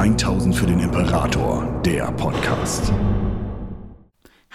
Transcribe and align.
1000 0.00 0.56
für 0.56 0.64
den 0.64 0.80
Imperator, 0.80 1.62
der 1.84 2.10
Podcast. 2.12 2.90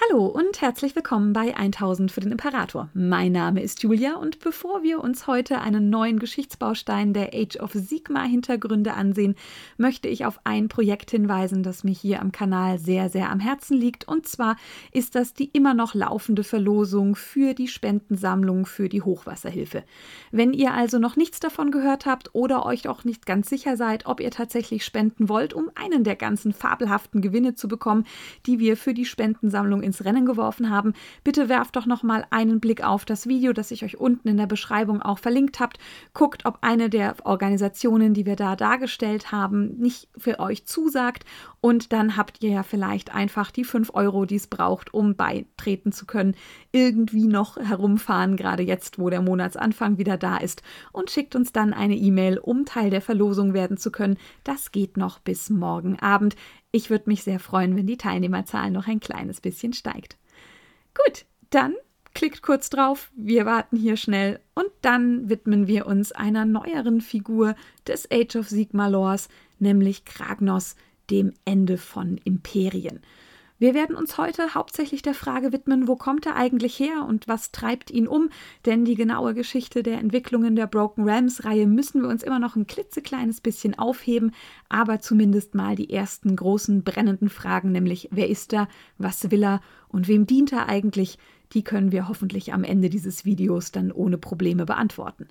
Hallo 0.09 0.25
und 0.25 0.61
herzlich 0.61 0.95
willkommen 0.95 1.31
bei 1.31 1.55
1000 1.55 2.11
für 2.11 2.19
den 2.19 2.31
Imperator. 2.31 2.89
Mein 2.93 3.31
Name 3.31 3.61
ist 3.61 3.81
Julia 3.81 4.15
und 4.15 4.39
bevor 4.39 4.83
wir 4.83 5.01
uns 5.01 5.25
heute 5.25 5.61
einen 5.61 5.89
neuen 5.89 6.19
Geschichtsbaustein 6.19 7.13
der 7.13 7.33
Age 7.33 7.57
of 7.57 7.71
Sigma 7.73 8.23
Hintergründe 8.23 8.93
ansehen, 8.93 9.35
möchte 9.77 10.07
ich 10.07 10.25
auf 10.25 10.39
ein 10.43 10.67
Projekt 10.67 11.11
hinweisen, 11.11 11.63
das 11.63 11.83
mir 11.83 11.93
hier 11.93 12.21
am 12.21 12.31
Kanal 12.31 12.77
sehr, 12.77 13.09
sehr 13.09 13.29
am 13.31 13.39
Herzen 13.39 13.77
liegt. 13.77 14.07
Und 14.07 14.27
zwar 14.27 14.57
ist 14.91 15.15
das 15.15 15.33
die 15.33 15.49
immer 15.53 15.73
noch 15.73 15.93
laufende 15.93 16.43
Verlosung 16.43 17.15
für 17.15 17.53
die 17.53 17.67
Spendensammlung 17.67 18.65
für 18.65 18.89
die 18.89 19.01
Hochwasserhilfe. 19.01 19.83
Wenn 20.31 20.53
ihr 20.53 20.73
also 20.73 20.99
noch 20.99 21.15
nichts 21.15 21.39
davon 21.39 21.71
gehört 21.71 22.05
habt 22.05 22.33
oder 22.33 22.65
euch 22.65 22.87
auch 22.87 23.05
nicht 23.05 23.25
ganz 23.25 23.49
sicher 23.49 23.77
seid, 23.77 24.05
ob 24.05 24.19
ihr 24.19 24.31
tatsächlich 24.31 24.83
spenden 24.83 25.29
wollt, 25.29 25.53
um 25.53 25.71
einen 25.75 26.03
der 26.03 26.15
ganzen 26.15 26.53
fabelhaften 26.53 27.21
Gewinne 27.21 27.55
zu 27.55 27.67
bekommen, 27.67 28.05
die 28.45 28.59
wir 28.59 28.77
für 28.77 28.93
die 28.93 29.05
Spendensammlung 29.05 29.81
ins 29.95 30.05
Rennen 30.05 30.25
geworfen 30.25 30.69
haben, 30.69 30.93
bitte 31.23 31.49
werft 31.49 31.75
doch 31.75 31.85
noch 31.85 32.03
mal 32.03 32.25
einen 32.29 32.59
Blick 32.59 32.83
auf 32.83 33.05
das 33.05 33.27
Video, 33.27 33.53
das 33.53 33.71
ich 33.71 33.83
euch 33.83 33.97
unten 33.97 34.27
in 34.27 34.37
der 34.37 34.47
Beschreibung 34.47 35.01
auch 35.01 35.19
verlinkt 35.19 35.59
habt. 35.59 35.77
Guckt, 36.13 36.45
ob 36.45 36.59
eine 36.61 36.89
der 36.89 37.15
Organisationen, 37.23 38.13
die 38.13 38.25
wir 38.25 38.35
da 38.35 38.55
dargestellt 38.55 39.31
haben, 39.31 39.77
nicht 39.77 40.09
für 40.17 40.39
euch 40.39 40.65
zusagt 40.65 41.25
und 41.61 41.93
dann 41.93 42.17
habt 42.17 42.43
ihr 42.43 42.51
ja 42.51 42.63
vielleicht 42.63 43.13
einfach 43.13 43.51
die 43.51 43.63
5 43.63 43.91
Euro, 43.93 44.25
die 44.25 44.35
es 44.35 44.47
braucht, 44.47 44.93
um 44.93 45.15
beitreten 45.15 45.91
zu 45.91 46.05
können, 46.05 46.35
irgendwie 46.71 47.27
noch 47.27 47.57
herumfahren, 47.57 48.35
gerade 48.35 48.63
jetzt, 48.63 48.99
wo 48.99 49.09
der 49.09 49.21
Monatsanfang 49.21 49.97
wieder 49.97 50.17
da 50.17 50.37
ist 50.37 50.61
und 50.91 51.09
schickt 51.09 51.35
uns 51.35 51.53
dann 51.53 51.73
eine 51.73 51.95
E-Mail, 51.95 52.37
um 52.37 52.65
Teil 52.65 52.89
der 52.89 53.01
Verlosung 53.01 53.53
werden 53.53 53.77
zu 53.77 53.91
können. 53.91 54.17
Das 54.43 54.71
geht 54.71 54.97
noch 54.97 55.19
bis 55.19 55.49
morgen 55.49 55.97
Abend. 55.99 56.35
Ich 56.75 56.89
würde 56.89 57.05
mich 57.07 57.23
sehr 57.23 57.39
freuen, 57.39 57.77
wenn 57.77 57.87
die 57.87 57.95
Teilnehmerzahl 57.95 58.69
noch 58.69 58.89
ein 58.89 58.99
kleines 58.99 59.39
bisschen 59.39 59.71
steigt. 59.71 60.17
Gut, 60.93 61.23
dann 61.49 61.73
klickt 62.13 62.41
kurz 62.41 62.69
drauf, 62.69 63.13
wir 63.15 63.45
warten 63.45 63.77
hier 63.77 63.95
schnell 63.95 64.41
und 64.55 64.67
dann 64.81 65.29
widmen 65.29 65.67
wir 65.67 65.87
uns 65.87 66.11
einer 66.11 66.43
neueren 66.43 66.99
Figur 66.99 67.55
des 67.87 68.11
Age 68.11 68.35
of 68.35 68.49
Sigma 68.49 68.89
Lores, 68.89 69.29
nämlich 69.57 70.03
Kragnos, 70.03 70.75
dem 71.09 71.31
Ende 71.45 71.77
von 71.77 72.17
Imperien. 72.25 72.99
Wir 73.65 73.73
werden 73.73 73.95
uns 73.95 74.19
heute 74.19 74.53
hauptsächlich 74.53 75.01
der 75.01 75.15
Frage 75.15 75.51
widmen, 75.51 75.87
wo 75.87 75.95
kommt 75.95 76.27
er 76.27 76.35
eigentlich 76.35 76.77
her 76.77 77.03
und 77.09 77.27
was 77.27 77.51
treibt 77.51 77.89
ihn 77.89 78.07
um, 78.07 78.29
denn 78.67 78.85
die 78.85 78.93
genaue 78.93 79.33
Geschichte 79.33 79.81
der 79.81 79.97
Entwicklungen 79.97 80.55
der 80.55 80.67
Broken 80.67 81.03
Realms 81.03 81.45
Reihe 81.45 81.65
müssen 81.65 82.03
wir 82.03 82.09
uns 82.09 82.21
immer 82.21 82.37
noch 82.37 82.55
ein 82.55 82.67
klitzekleines 82.67 83.41
bisschen 83.41 83.73
aufheben, 83.73 84.33
aber 84.69 84.99
zumindest 84.99 85.55
mal 85.55 85.75
die 85.75 85.89
ersten 85.89 86.35
großen 86.35 86.83
brennenden 86.83 87.27
Fragen, 87.27 87.71
nämlich 87.71 88.07
wer 88.11 88.29
ist 88.29 88.53
er, 88.53 88.67
was 88.99 89.31
will 89.31 89.43
er 89.43 89.61
und 89.87 90.07
wem 90.07 90.27
dient 90.27 90.53
er 90.53 90.69
eigentlich, 90.69 91.17
die 91.53 91.63
können 91.63 91.91
wir 91.91 92.07
hoffentlich 92.07 92.53
am 92.53 92.63
Ende 92.63 92.91
dieses 92.91 93.25
Videos 93.25 93.71
dann 93.71 93.91
ohne 93.91 94.19
Probleme 94.19 94.67
beantworten. 94.67 95.27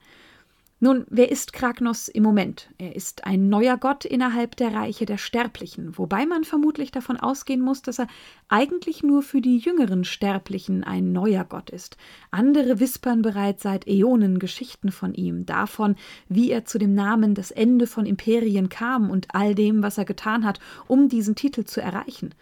Nun, 0.80 1.06
wer 1.08 1.30
ist 1.30 1.52
Kragnos 1.52 2.08
im 2.08 2.24
Moment? 2.24 2.68
Er 2.78 2.96
ist 2.96 3.24
ein 3.26 3.48
neuer 3.48 3.76
Gott 3.76 4.04
innerhalb 4.04 4.56
der 4.56 4.74
Reiche 4.74 5.06
der 5.06 5.18
Sterblichen, 5.18 5.96
wobei 5.96 6.26
man 6.26 6.42
vermutlich 6.42 6.90
davon 6.90 7.16
ausgehen 7.16 7.60
muss, 7.60 7.80
dass 7.80 8.00
er 8.00 8.08
eigentlich 8.48 9.04
nur 9.04 9.22
für 9.22 9.40
die 9.40 9.58
jüngeren 9.58 10.04
Sterblichen 10.04 10.82
ein 10.82 11.12
neuer 11.12 11.44
Gott 11.44 11.70
ist. 11.70 11.96
Andere 12.32 12.80
wispern 12.80 13.22
bereits 13.22 13.62
seit 13.62 13.86
Äonen 13.86 14.40
Geschichten 14.40 14.90
von 14.90 15.14
ihm, 15.14 15.46
davon, 15.46 15.94
wie 16.28 16.50
er 16.50 16.64
zu 16.64 16.78
dem 16.78 16.92
Namen 16.92 17.34
das 17.34 17.52
Ende 17.52 17.86
von 17.86 18.04
Imperien 18.04 18.68
kam 18.68 19.10
und 19.10 19.28
all 19.32 19.54
dem, 19.54 19.82
was 19.82 19.96
er 19.96 20.04
getan 20.04 20.44
hat, 20.44 20.58
um 20.88 21.08
diesen 21.08 21.36
Titel 21.36 21.64
zu 21.64 21.80
erreichen. 21.80 22.34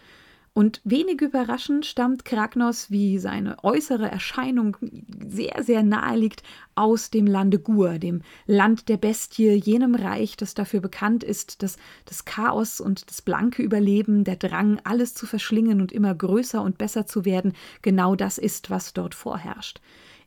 Und 0.54 0.82
wenig 0.84 1.22
überraschend 1.22 1.86
stammt 1.86 2.26
Kragnos, 2.26 2.90
wie 2.90 3.18
seine 3.18 3.64
äußere 3.64 4.10
Erscheinung 4.10 4.76
sehr, 5.26 5.62
sehr 5.62 5.82
nahe 5.82 6.18
liegt, 6.18 6.42
aus 6.74 7.10
dem 7.10 7.26
Lande 7.26 7.58
Gur, 7.58 7.98
dem 7.98 8.20
Land 8.46 8.90
der 8.90 8.98
Bestie, 8.98 9.52
jenem 9.52 9.94
Reich, 9.94 10.36
das 10.36 10.52
dafür 10.52 10.80
bekannt 10.80 11.24
ist, 11.24 11.62
dass 11.62 11.78
das 12.04 12.26
Chaos 12.26 12.80
und 12.80 13.08
das 13.08 13.22
blanke 13.22 13.62
Überleben, 13.62 14.24
der 14.24 14.36
Drang, 14.36 14.78
alles 14.84 15.14
zu 15.14 15.26
verschlingen 15.26 15.80
und 15.80 15.90
immer 15.90 16.14
größer 16.14 16.60
und 16.60 16.76
besser 16.76 17.06
zu 17.06 17.24
werden, 17.24 17.54
genau 17.80 18.14
das 18.14 18.36
ist, 18.36 18.68
was 18.68 18.92
dort 18.92 19.14
vorherrscht. 19.14 19.80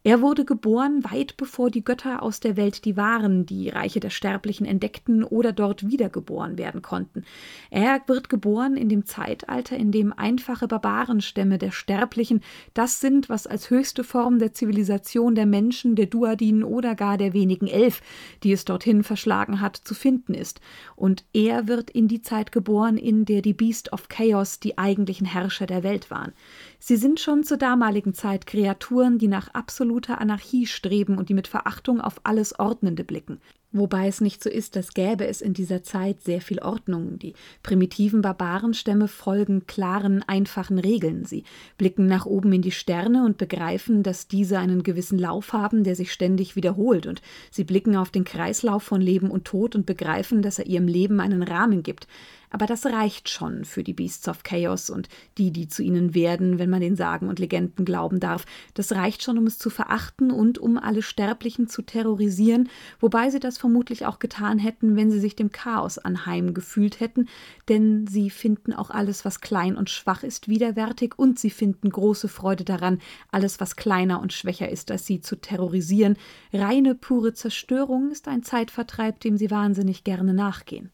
Er 0.06 0.22
wurde 0.22 0.46
geboren, 0.46 1.04
weit 1.04 1.36
bevor 1.36 1.72
die 1.72 1.84
Götter 1.84 2.22
aus 2.22 2.40
der 2.40 2.56
Welt 2.58 2.86
die 2.86 2.96
Waren, 2.96 3.48
die 3.48 3.70
Reiche 3.70 4.00
der 4.00 4.12
Sterblichen 4.12 4.68
entdeckten 4.68 5.24
oder 5.24 5.52
dort 5.52 5.90
wiedergeboren 5.90 6.60
werden 6.60 6.84
konnten. 6.84 7.24
Er 7.72 8.00
wird 8.06 8.30
geboren 8.30 8.78
in 8.78 8.88
dem 8.88 9.08
Zeitalter, 9.08 9.76
in 9.76 9.92
dem 9.92 10.14
einfache 10.14 10.68
Barbarenstämme 10.68 11.58
der 11.58 11.72
Sterblichen 11.72 12.42
das 12.76 13.00
sind, 13.00 13.30
was 13.30 13.48
als 13.48 13.72
höchste 13.72 14.04
Form 14.04 14.38
der 14.38 14.54
Zivilisation 14.54 15.34
der 15.34 15.48
Menschen, 15.48 15.96
der 15.96 16.06
Duadinen 16.06 16.64
oder 16.64 16.94
gar 16.94 17.18
der 17.18 17.34
wenigen 17.34 17.66
Elf, 17.66 18.04
die 18.44 18.52
es 18.52 18.64
dorthin 18.64 19.02
verschlagen 19.02 19.60
hat, 19.60 19.76
zu 19.76 19.96
finden 19.96 20.36
ist. 20.36 20.62
Und 20.96 21.26
er 21.34 21.68
wird 21.68 21.90
in 21.90 22.08
die 22.08 22.22
Zeit 22.22 22.52
geboren, 22.52 22.98
in 22.98 23.26
der 23.26 23.42
die 23.42 23.54
Beast 23.54 23.92
of 23.92 24.08
Chaos 24.08 24.60
die 24.60 24.78
eigentlichen 24.78 25.26
Herrscher 25.26 25.66
der 25.66 25.82
Welt 25.82 26.12
waren. 26.12 26.34
Sie 26.78 26.98
sind 26.98 27.20
schon 27.20 27.44
zur 27.44 27.58
damaligen 27.58 28.14
Zeit 28.14 28.46
Kreaturen, 28.46 29.18
die 29.18 29.28
nach 29.28 29.50
absoluter 29.96 30.20
Anarchie 30.20 30.66
streben 30.66 31.18
und 31.18 31.30
die 31.30 31.34
mit 31.34 31.48
Verachtung 31.48 32.02
auf 32.02 32.20
alles 32.24 32.60
Ordnende 32.60 33.06
blicken. 33.06 33.40
Wobei 33.72 34.08
es 34.08 34.22
nicht 34.22 34.44
so 34.44 34.50
ist, 34.50 34.76
als 34.78 34.94
gäbe 34.94 35.26
es 35.28 35.42
in 35.42 35.54
dieser 35.54 35.84
Zeit 35.84 36.22
sehr 36.22 36.42
viel 36.42 36.60
Ordnung. 36.60 37.18
Die 37.20 37.34
primitiven 37.62 38.22
Barbarenstämme 38.22 39.08
folgen 39.08 39.68
klaren, 39.68 40.24
einfachen 40.28 40.80
Regeln. 40.80 41.26
Sie 41.26 41.44
blicken 41.78 42.08
nach 42.08 42.26
oben 42.26 42.52
in 42.54 42.62
die 42.62 42.72
Sterne 42.72 43.26
und 43.26 43.38
begreifen, 43.38 44.04
dass 44.04 44.28
diese 44.28 44.60
einen 44.60 44.84
gewissen 44.84 45.20
Lauf 45.20 45.54
haben, 45.54 45.84
der 45.84 45.96
sich 45.96 46.12
ständig 46.12 46.56
wiederholt. 46.56 47.08
Und 47.08 47.22
sie 47.52 47.64
blicken 47.64 47.96
auf 47.96 48.12
den 48.12 48.24
Kreislauf 48.24 48.84
von 48.84 49.02
Leben 49.02 49.30
und 49.30 49.46
Tod 49.46 49.76
und 49.76 49.86
begreifen, 49.86 50.42
dass 50.42 50.60
er 50.60 50.68
ihrem 50.68 50.88
Leben 50.88 51.20
einen 51.20 51.44
Rahmen 51.44 51.84
gibt. 51.84 52.08
Aber 52.50 52.66
das 52.66 52.86
reicht 52.86 53.30
schon 53.30 53.66
für 53.66 53.84
die 53.84 53.94
Beasts 53.94 54.28
of 54.28 54.44
Chaos 54.44 54.90
und 54.90 55.10
die, 55.38 55.52
die 55.52 55.68
zu 55.68 55.84
ihnen 55.84 56.14
werden, 56.14 56.60
wenn 56.60 56.70
man 56.70 56.82
den 56.82 56.96
Sagen 56.96 57.28
und 57.28 57.40
Legenden 57.40 57.86
glauben 57.86 58.20
darf. 58.20 58.46
Das 58.74 58.92
reicht 58.92 59.24
schon, 59.24 59.38
um 59.38 59.48
es 59.48 59.58
zu 59.58 59.70
verachten 59.70 60.32
und 60.32 60.58
um 60.58 60.78
alle 60.78 61.02
Sterblichen 61.02 61.68
zu 61.68 61.82
terrorisieren, 61.82 62.70
wobei 63.00 63.30
sie 63.30 63.40
das 63.40 63.58
vermutlich 63.58 64.06
auch 64.06 64.20
getan 64.20 64.60
hätten, 64.60 64.96
wenn 64.96 65.12
sie 65.12 65.20
sich 65.20 65.36
dem 65.36 65.52
Chaos 65.52 65.98
anheim 65.98 66.54
gefühlt 66.54 67.00
hätten, 67.00 67.28
denn 67.70 68.08
sie 68.08 68.30
finden 68.30 68.74
auch 68.74 68.90
alles, 68.90 69.26
was 69.26 69.42
klein 69.42 69.76
und 69.76 69.90
schwach 69.90 70.24
ist, 70.24 70.48
widerwärtig 70.48 71.18
und 71.18 71.40
sie 71.40 71.50
finden 71.50 71.90
große 71.90 72.28
Freude 72.28 72.64
daran, 72.64 73.00
alles, 73.32 73.60
was 73.60 73.76
kleiner 73.76 74.22
und 74.22 74.34
schwächer 74.34 74.70
ist 74.70 74.92
als 74.92 75.06
sie, 75.06 75.22
zu 75.22 75.36
terrorisieren. 75.36 76.18
Reine, 76.54 76.96
pure 76.96 77.34
Zerstörung 77.34 78.12
ist 78.12 78.28
ein 78.28 78.44
Zeitvertreib, 78.44 79.20
dem 79.20 79.38
sie 79.38 79.52
wahnsinnig 79.52 80.04
gerne 80.04 80.34
nachgehen. 80.34 80.92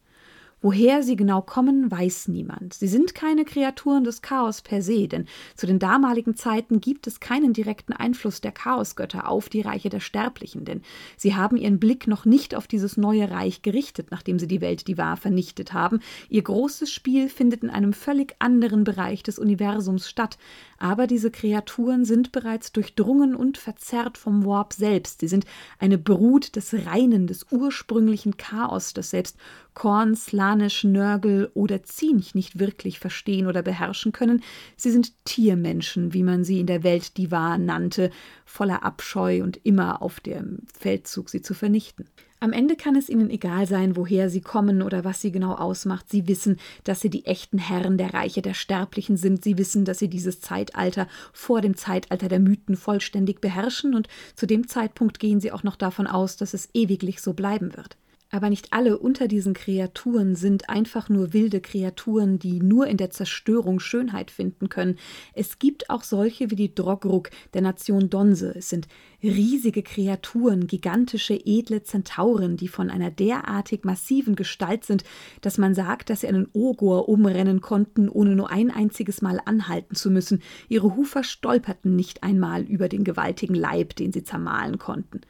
Woher 0.64 1.02
sie 1.02 1.16
genau 1.16 1.42
kommen, 1.42 1.90
weiß 1.90 2.28
niemand. 2.28 2.74
Sie 2.74 2.86
sind 2.86 3.16
keine 3.16 3.44
Kreaturen 3.44 4.04
des 4.04 4.22
Chaos 4.22 4.62
per 4.62 4.80
se, 4.80 5.08
denn 5.08 5.26
zu 5.56 5.66
den 5.66 5.80
damaligen 5.80 6.36
Zeiten 6.36 6.80
gibt 6.80 7.08
es 7.08 7.18
keinen 7.18 7.52
direkten 7.52 7.92
Einfluss 7.92 8.40
der 8.40 8.52
Chaosgötter 8.52 9.28
auf 9.28 9.48
die 9.48 9.60
Reiche 9.60 9.88
der 9.88 9.98
Sterblichen, 9.98 10.64
denn 10.64 10.82
sie 11.16 11.34
haben 11.34 11.56
ihren 11.56 11.80
Blick 11.80 12.06
noch 12.06 12.24
nicht 12.26 12.54
auf 12.54 12.68
dieses 12.68 12.96
neue 12.96 13.28
Reich 13.28 13.62
gerichtet, 13.62 14.12
nachdem 14.12 14.38
sie 14.38 14.46
die 14.46 14.60
Welt 14.60 14.86
die 14.86 14.98
wahr 14.98 15.16
vernichtet 15.16 15.72
haben. 15.72 15.98
Ihr 16.28 16.42
großes 16.42 16.92
Spiel 16.92 17.28
findet 17.28 17.64
in 17.64 17.70
einem 17.70 17.92
völlig 17.92 18.36
anderen 18.38 18.84
Bereich 18.84 19.24
des 19.24 19.40
Universums 19.40 20.08
statt, 20.08 20.38
aber 20.78 21.08
diese 21.08 21.32
Kreaturen 21.32 22.04
sind 22.04 22.30
bereits 22.30 22.70
durchdrungen 22.70 23.34
und 23.34 23.58
verzerrt 23.58 24.16
vom 24.16 24.46
Warp 24.46 24.74
selbst. 24.74 25.20
Sie 25.20 25.28
sind 25.28 25.44
eine 25.80 25.98
Brut 25.98 26.54
des 26.54 26.72
reinen, 26.86 27.26
des 27.26 27.46
ursprünglichen 27.50 28.36
Chaos, 28.36 28.92
das 28.94 29.10
selbst 29.10 29.36
Korn, 29.74 30.14
Slanisch, 30.14 30.84
Nörgel 30.84 31.50
oder 31.54 31.82
Zinch 31.82 32.34
nicht 32.34 32.58
wirklich 32.58 32.98
verstehen 32.98 33.46
oder 33.46 33.62
beherrschen 33.62 34.12
können. 34.12 34.42
Sie 34.76 34.90
sind 34.90 35.12
Tiermenschen, 35.24 36.12
wie 36.12 36.22
man 36.22 36.44
sie 36.44 36.60
in 36.60 36.66
der 36.66 36.82
Welt 36.82 37.16
Diva 37.16 37.58
nannte, 37.58 38.10
voller 38.44 38.84
Abscheu 38.84 39.42
und 39.42 39.58
immer 39.64 40.02
auf 40.02 40.20
dem 40.20 40.58
Feldzug, 40.78 41.30
sie 41.30 41.42
zu 41.42 41.54
vernichten. 41.54 42.06
Am 42.42 42.52
Ende 42.52 42.74
kann 42.74 42.96
es 42.96 43.08
ihnen 43.08 43.30
egal 43.30 43.68
sein, 43.68 43.94
woher 43.94 44.28
sie 44.28 44.40
kommen 44.40 44.82
oder 44.82 45.04
was 45.04 45.20
sie 45.20 45.30
genau 45.30 45.54
ausmacht. 45.54 46.10
Sie 46.10 46.26
wissen, 46.26 46.58
dass 46.82 47.00
sie 47.00 47.08
die 47.08 47.24
echten 47.24 47.58
Herren 47.58 47.98
der 47.98 48.14
Reiche 48.14 48.42
der 48.42 48.54
Sterblichen 48.54 49.16
sind. 49.16 49.44
Sie 49.44 49.58
wissen, 49.58 49.84
dass 49.84 50.00
sie 50.00 50.08
dieses 50.08 50.40
Zeitalter 50.40 51.06
vor 51.32 51.60
dem 51.60 51.76
Zeitalter 51.76 52.28
der 52.28 52.40
Mythen 52.40 52.76
vollständig 52.76 53.40
beherrschen 53.40 53.94
und 53.94 54.08
zu 54.34 54.46
dem 54.46 54.66
Zeitpunkt 54.66 55.20
gehen 55.20 55.38
sie 55.38 55.52
auch 55.52 55.62
noch 55.62 55.76
davon 55.76 56.08
aus, 56.08 56.36
dass 56.36 56.52
es 56.52 56.68
ewiglich 56.74 57.22
so 57.22 57.32
bleiben 57.32 57.76
wird. 57.76 57.96
Aber 58.34 58.48
nicht 58.48 58.72
alle 58.72 58.98
unter 58.98 59.28
diesen 59.28 59.52
Kreaturen 59.52 60.36
sind 60.36 60.70
einfach 60.70 61.10
nur 61.10 61.34
wilde 61.34 61.60
Kreaturen, 61.60 62.38
die 62.38 62.62
nur 62.62 62.86
in 62.86 62.96
der 62.96 63.10
Zerstörung 63.10 63.78
Schönheit 63.78 64.30
finden 64.30 64.70
können. 64.70 64.96
Es 65.34 65.58
gibt 65.58 65.90
auch 65.90 66.02
solche 66.02 66.50
wie 66.50 66.56
die 66.56 66.74
Drogruk 66.74 67.28
der 67.52 67.60
Nation 67.60 68.08
Donse. 68.08 68.54
Es 68.56 68.70
sind 68.70 68.88
riesige 69.22 69.82
Kreaturen, 69.82 70.66
gigantische, 70.66 71.38
edle 71.44 71.82
Zentauren, 71.82 72.56
die 72.56 72.68
von 72.68 72.88
einer 72.88 73.10
derartig 73.10 73.84
massiven 73.84 74.34
Gestalt 74.34 74.86
sind, 74.86 75.04
dass 75.42 75.58
man 75.58 75.74
sagt, 75.74 76.08
dass 76.08 76.22
sie 76.22 76.28
einen 76.28 76.48
Ogor 76.54 77.10
umrennen 77.10 77.60
konnten, 77.60 78.08
ohne 78.08 78.34
nur 78.34 78.50
ein 78.50 78.70
einziges 78.70 79.20
Mal 79.20 79.42
anhalten 79.44 79.94
zu 79.94 80.10
müssen. 80.10 80.40
Ihre 80.70 80.96
Hufer 80.96 81.22
stolperten 81.22 81.96
nicht 81.96 82.22
einmal 82.22 82.62
über 82.62 82.88
den 82.88 83.04
gewaltigen 83.04 83.54
Leib, 83.54 83.94
den 83.94 84.10
sie 84.10 84.24
zermahlen 84.24 84.78
konnten. 84.78 85.20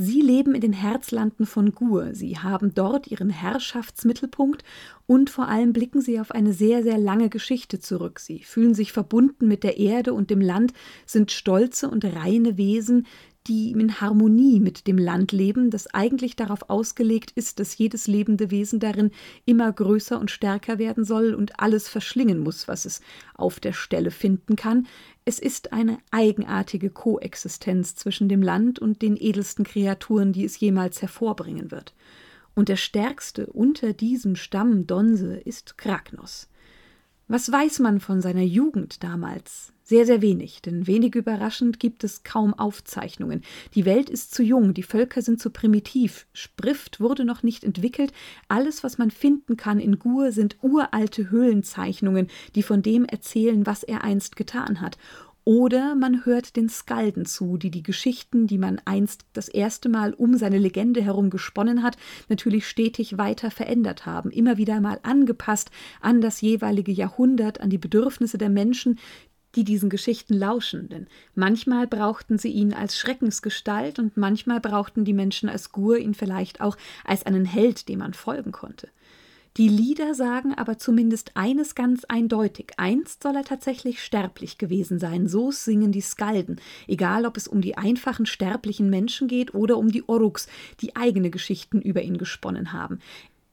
Sie 0.00 0.20
leben 0.20 0.54
in 0.54 0.60
den 0.60 0.72
Herzlanden 0.72 1.44
von 1.44 1.72
Gur. 1.72 2.14
Sie 2.14 2.38
haben 2.38 2.72
dort 2.72 3.08
ihren 3.08 3.30
Herrschaftsmittelpunkt 3.30 4.62
und 5.06 5.28
vor 5.28 5.48
allem 5.48 5.72
blicken 5.72 6.00
sie 6.00 6.20
auf 6.20 6.30
eine 6.30 6.52
sehr, 6.52 6.84
sehr 6.84 6.98
lange 6.98 7.28
Geschichte 7.28 7.80
zurück. 7.80 8.20
Sie 8.20 8.44
fühlen 8.44 8.74
sich 8.74 8.92
verbunden 8.92 9.48
mit 9.48 9.64
der 9.64 9.76
Erde 9.76 10.14
und 10.14 10.30
dem 10.30 10.40
Land, 10.40 10.72
sind 11.04 11.32
stolze 11.32 11.90
und 11.90 12.04
reine 12.04 12.56
Wesen, 12.56 13.08
die 13.48 13.72
in 13.72 14.00
Harmonie 14.00 14.60
mit 14.60 14.86
dem 14.86 14.98
Land 14.98 15.32
leben, 15.32 15.70
das 15.70 15.92
eigentlich 15.94 16.36
darauf 16.36 16.68
ausgelegt 16.68 17.32
ist, 17.32 17.58
dass 17.58 17.76
jedes 17.76 18.06
lebende 18.06 18.50
Wesen 18.50 18.78
darin 18.78 19.10
immer 19.46 19.72
größer 19.72 20.20
und 20.20 20.30
stärker 20.30 20.78
werden 20.78 21.04
soll 21.04 21.34
und 21.34 21.58
alles 21.58 21.88
verschlingen 21.88 22.38
muss, 22.38 22.68
was 22.68 22.84
es 22.84 23.00
auf 23.34 23.58
der 23.58 23.72
Stelle 23.72 24.10
finden 24.10 24.54
kann. 24.54 24.86
Es 25.24 25.38
ist 25.38 25.72
eine 25.72 25.98
eigenartige 26.10 26.90
Koexistenz 26.90 27.96
zwischen 27.96 28.28
dem 28.28 28.42
Land 28.42 28.78
und 28.78 29.02
den 29.02 29.16
edelsten 29.16 29.64
Kreaturen, 29.64 30.32
die 30.32 30.44
es 30.44 30.60
jemals 30.60 31.00
hervorbringen 31.02 31.70
wird. 31.70 31.94
Und 32.54 32.68
der 32.68 32.76
stärkste 32.76 33.46
unter 33.46 33.92
diesem 33.92 34.36
Stamm 34.36 34.86
Donse 34.86 35.36
ist 35.36 35.78
Kragnos. 35.78 36.48
Was 37.28 37.50
weiß 37.50 37.78
man 37.80 38.00
von 38.00 38.20
seiner 38.20 38.42
Jugend 38.42 39.02
damals? 39.02 39.72
Sehr, 39.88 40.04
sehr 40.04 40.20
wenig, 40.20 40.60
denn 40.60 40.86
wenig 40.86 41.14
überraschend 41.14 41.80
gibt 41.80 42.04
es 42.04 42.22
kaum 42.22 42.52
Aufzeichnungen. 42.52 43.40
Die 43.74 43.86
Welt 43.86 44.10
ist 44.10 44.34
zu 44.34 44.42
jung, 44.42 44.74
die 44.74 44.82
Völker 44.82 45.22
sind 45.22 45.40
zu 45.40 45.48
primitiv, 45.48 46.26
Sprift 46.34 47.00
wurde 47.00 47.24
noch 47.24 47.42
nicht 47.42 47.64
entwickelt, 47.64 48.12
alles, 48.48 48.84
was 48.84 48.98
man 48.98 49.10
finden 49.10 49.56
kann 49.56 49.80
in 49.80 49.98
Gur, 49.98 50.30
sind 50.30 50.58
uralte 50.60 51.30
Höhlenzeichnungen, 51.30 52.26
die 52.54 52.62
von 52.62 52.82
dem 52.82 53.06
erzählen, 53.06 53.64
was 53.64 53.82
er 53.82 54.04
einst 54.04 54.36
getan 54.36 54.82
hat. 54.82 54.98
Oder 55.48 55.94
man 55.94 56.26
hört 56.26 56.56
den 56.56 56.68
Skalden 56.68 57.24
zu, 57.24 57.56
die 57.56 57.70
die 57.70 57.82
Geschichten, 57.82 58.46
die 58.46 58.58
man 58.58 58.82
einst 58.84 59.24
das 59.32 59.48
erste 59.48 59.88
Mal 59.88 60.12
um 60.12 60.36
seine 60.36 60.58
Legende 60.58 61.00
herum 61.00 61.30
gesponnen 61.30 61.82
hat, 61.82 61.96
natürlich 62.28 62.68
stetig 62.68 63.16
weiter 63.16 63.50
verändert 63.50 64.04
haben, 64.04 64.30
immer 64.30 64.58
wieder 64.58 64.82
mal 64.82 65.00
angepasst 65.04 65.70
an 66.02 66.20
das 66.20 66.42
jeweilige 66.42 66.92
Jahrhundert, 66.92 67.62
an 67.62 67.70
die 67.70 67.78
Bedürfnisse 67.78 68.36
der 68.36 68.50
Menschen, 68.50 68.98
die 69.58 69.64
diesen 69.64 69.90
Geschichten 69.90 70.34
lauschen, 70.34 70.88
denn 70.88 71.08
manchmal 71.34 71.88
brauchten 71.88 72.38
sie 72.38 72.50
ihn 72.50 72.72
als 72.72 72.96
Schreckensgestalt 72.96 73.98
und 73.98 74.16
manchmal 74.16 74.60
brauchten 74.60 75.04
die 75.04 75.12
Menschen 75.12 75.48
als 75.48 75.72
Gur 75.72 75.98
ihn 75.98 76.14
vielleicht 76.14 76.60
auch 76.60 76.76
als 77.04 77.26
einen 77.26 77.44
Held, 77.44 77.88
dem 77.88 77.98
man 77.98 78.14
folgen 78.14 78.52
konnte. 78.52 78.88
Die 79.56 79.68
Lieder 79.68 80.14
sagen 80.14 80.54
aber 80.54 80.78
zumindest 80.78 81.32
eines 81.34 81.74
ganz 81.74 82.04
eindeutig. 82.04 82.74
Einst 82.76 83.24
soll 83.24 83.34
er 83.34 83.42
tatsächlich 83.42 84.00
sterblich 84.00 84.58
gewesen 84.58 85.00
sein. 85.00 85.26
So 85.26 85.50
singen 85.50 85.90
die 85.90 86.02
Skalden. 86.02 86.60
Egal, 86.86 87.26
ob 87.26 87.36
es 87.36 87.48
um 87.48 87.60
die 87.60 87.76
einfachen 87.76 88.26
sterblichen 88.26 88.88
Menschen 88.88 89.26
geht 89.26 89.54
oder 89.54 89.76
um 89.76 89.90
die 89.90 90.04
Oruks, 90.06 90.46
die 90.80 90.94
eigene 90.94 91.30
Geschichten 91.30 91.80
über 91.80 92.02
ihn 92.02 92.18
gesponnen 92.18 92.72
haben. 92.72 93.00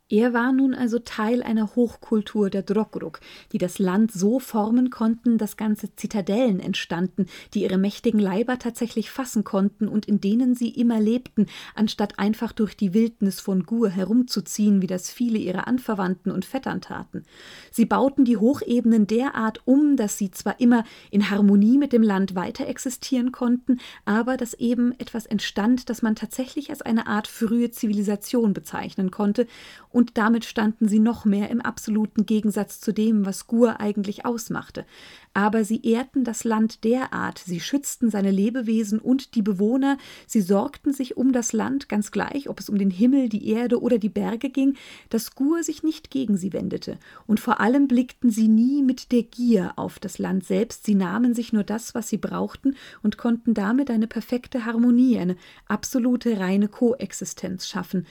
Er 0.08 0.34
war 0.34 0.54
nun 0.54 0.76
also 0.76 1.00
Teil 1.00 1.42
einer 1.42 1.76
Hochkultur 1.76 2.52
der 2.52 2.62
Drogruk, 2.62 3.22
die 3.52 3.58
das 3.58 3.80
Land 3.80 4.12
so 4.12 4.40
formen 4.40 4.92
konnten, 4.92 5.40
dass 5.40 5.58
ganze 5.58 5.96
Zitadellen 5.96 6.60
entstanden, 6.60 7.26
die 7.56 7.64
ihre 7.64 7.80
mächtigen 7.80 8.20
Leiber 8.20 8.60
tatsächlich 8.60 9.10
fassen 9.10 9.44
konnten 9.44 9.88
und 9.88 10.06
in 10.06 10.22
denen 10.22 10.54
sie 10.54 10.70
immer 10.70 11.00
lebten, 11.00 11.48
anstatt 11.74 12.20
einfach 12.20 12.52
durch 12.52 12.78
die 12.78 12.94
Wildnis 12.94 13.40
von 13.40 13.64
Gur 13.64 13.90
herumzuziehen, 13.90 14.84
wie 14.84 14.88
das 14.88 15.10
viele 15.10 15.40
ihrer 15.40 15.68
Anverwandten 15.68 16.32
und 16.32 16.46
Vettern 16.46 16.82
taten. 16.82 17.24
Sie 17.72 17.88
bauten 17.88 18.26
die 18.26 18.38
Hochebenen 18.38 19.08
derart 19.08 19.62
um, 19.66 19.98
dass 19.98 20.20
sie 20.20 20.30
zwar 20.30 20.60
immer 20.60 20.84
in 21.10 21.32
Harmonie 21.32 21.80
mit 21.80 21.94
dem 21.94 22.04
Land 22.04 22.36
weiter 22.36 22.68
existieren 22.68 23.32
konnten, 23.32 23.80
aber 24.06 24.38
dass 24.38 24.54
eben 24.54 24.92
etwas 25.00 25.26
entstand, 25.26 25.90
das 25.90 26.04
man 26.04 26.16
tatsächlich 26.16 26.70
als 26.70 26.84
eine 26.84 27.08
Art 27.08 27.28
frühe 27.28 27.72
Zivilisation 27.72 28.54
bezeichnen 28.54 29.10
konnte 29.10 29.48
und 29.96 30.18
damit 30.18 30.44
standen 30.44 30.90
sie 30.90 31.00
noch 31.00 31.24
mehr 31.24 31.50
im 31.50 31.62
absoluten 31.62 32.26
Gegensatz 32.26 32.82
zu 32.82 32.92
dem, 32.92 33.26
was 33.26 33.48
Gur 33.48 33.80
eigentlich 33.80 34.26
ausmachte. 34.26 34.86
Aber 35.34 35.64
sie 35.64 35.84
ehrten 35.84 36.26
das 36.26 36.44
Land 36.44 36.84
derart, 36.84 37.42
sie 37.46 37.62
schützten 37.62 38.10
seine 38.10 38.30
Lebewesen 38.30 39.00
und 39.00 39.36
die 39.36 39.42
Bewohner, 39.42 39.98
sie 40.28 40.42
sorgten 40.42 40.92
sich 40.92 41.16
um 41.16 41.32
das 41.32 41.54
Land, 41.54 41.88
ganz 41.88 42.12
gleich, 42.12 42.50
ob 42.50 42.60
es 42.60 42.68
um 42.68 42.78
den 42.78 42.90
Himmel, 42.90 43.30
die 43.30 43.48
Erde 43.48 43.82
oder 43.82 43.98
die 43.98 44.10
Berge 44.10 44.50
ging, 44.50 44.76
dass 45.08 45.34
Gur 45.34 45.64
sich 45.64 45.82
nicht 45.82 46.12
gegen 46.12 46.36
sie 46.36 46.52
wendete, 46.52 47.00
und 47.26 47.40
vor 47.40 47.62
allem 47.62 47.88
blickten 47.88 48.32
sie 48.32 48.50
nie 48.50 48.84
mit 48.84 49.14
der 49.14 49.24
Gier 49.24 49.72
auf 49.78 50.00
das 50.00 50.18
Land 50.18 50.44
selbst, 50.44 50.86
sie 50.86 50.96
nahmen 50.96 51.34
sich 51.34 51.54
nur 51.54 51.64
das, 51.64 51.96
was 51.96 52.10
sie 52.10 52.18
brauchten, 52.18 52.76
und 53.02 53.18
konnten 53.18 53.54
damit 53.54 53.90
eine 53.90 54.08
perfekte 54.08 54.66
Harmonie, 54.66 55.20
eine 55.20 55.38
absolute 55.70 56.38
reine 56.38 56.68
Koexistenz 56.68 57.66
schaffen, 57.66 58.06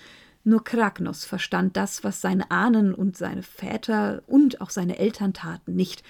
nur 0.45 0.63
Kragnos 0.63 1.25
verstand 1.25 1.77
das, 1.77 2.05
was 2.05 2.21
seine 2.21 2.51
Ahnen 2.51 2.95
und 2.95 3.17
seine 3.17 3.43
Väter 3.43 4.23
und 4.27 4.61
auch 4.61 4.71
seine 4.71 4.99
Eltern 4.99 5.33
taten, 5.33 5.75
nicht. 5.75 6.03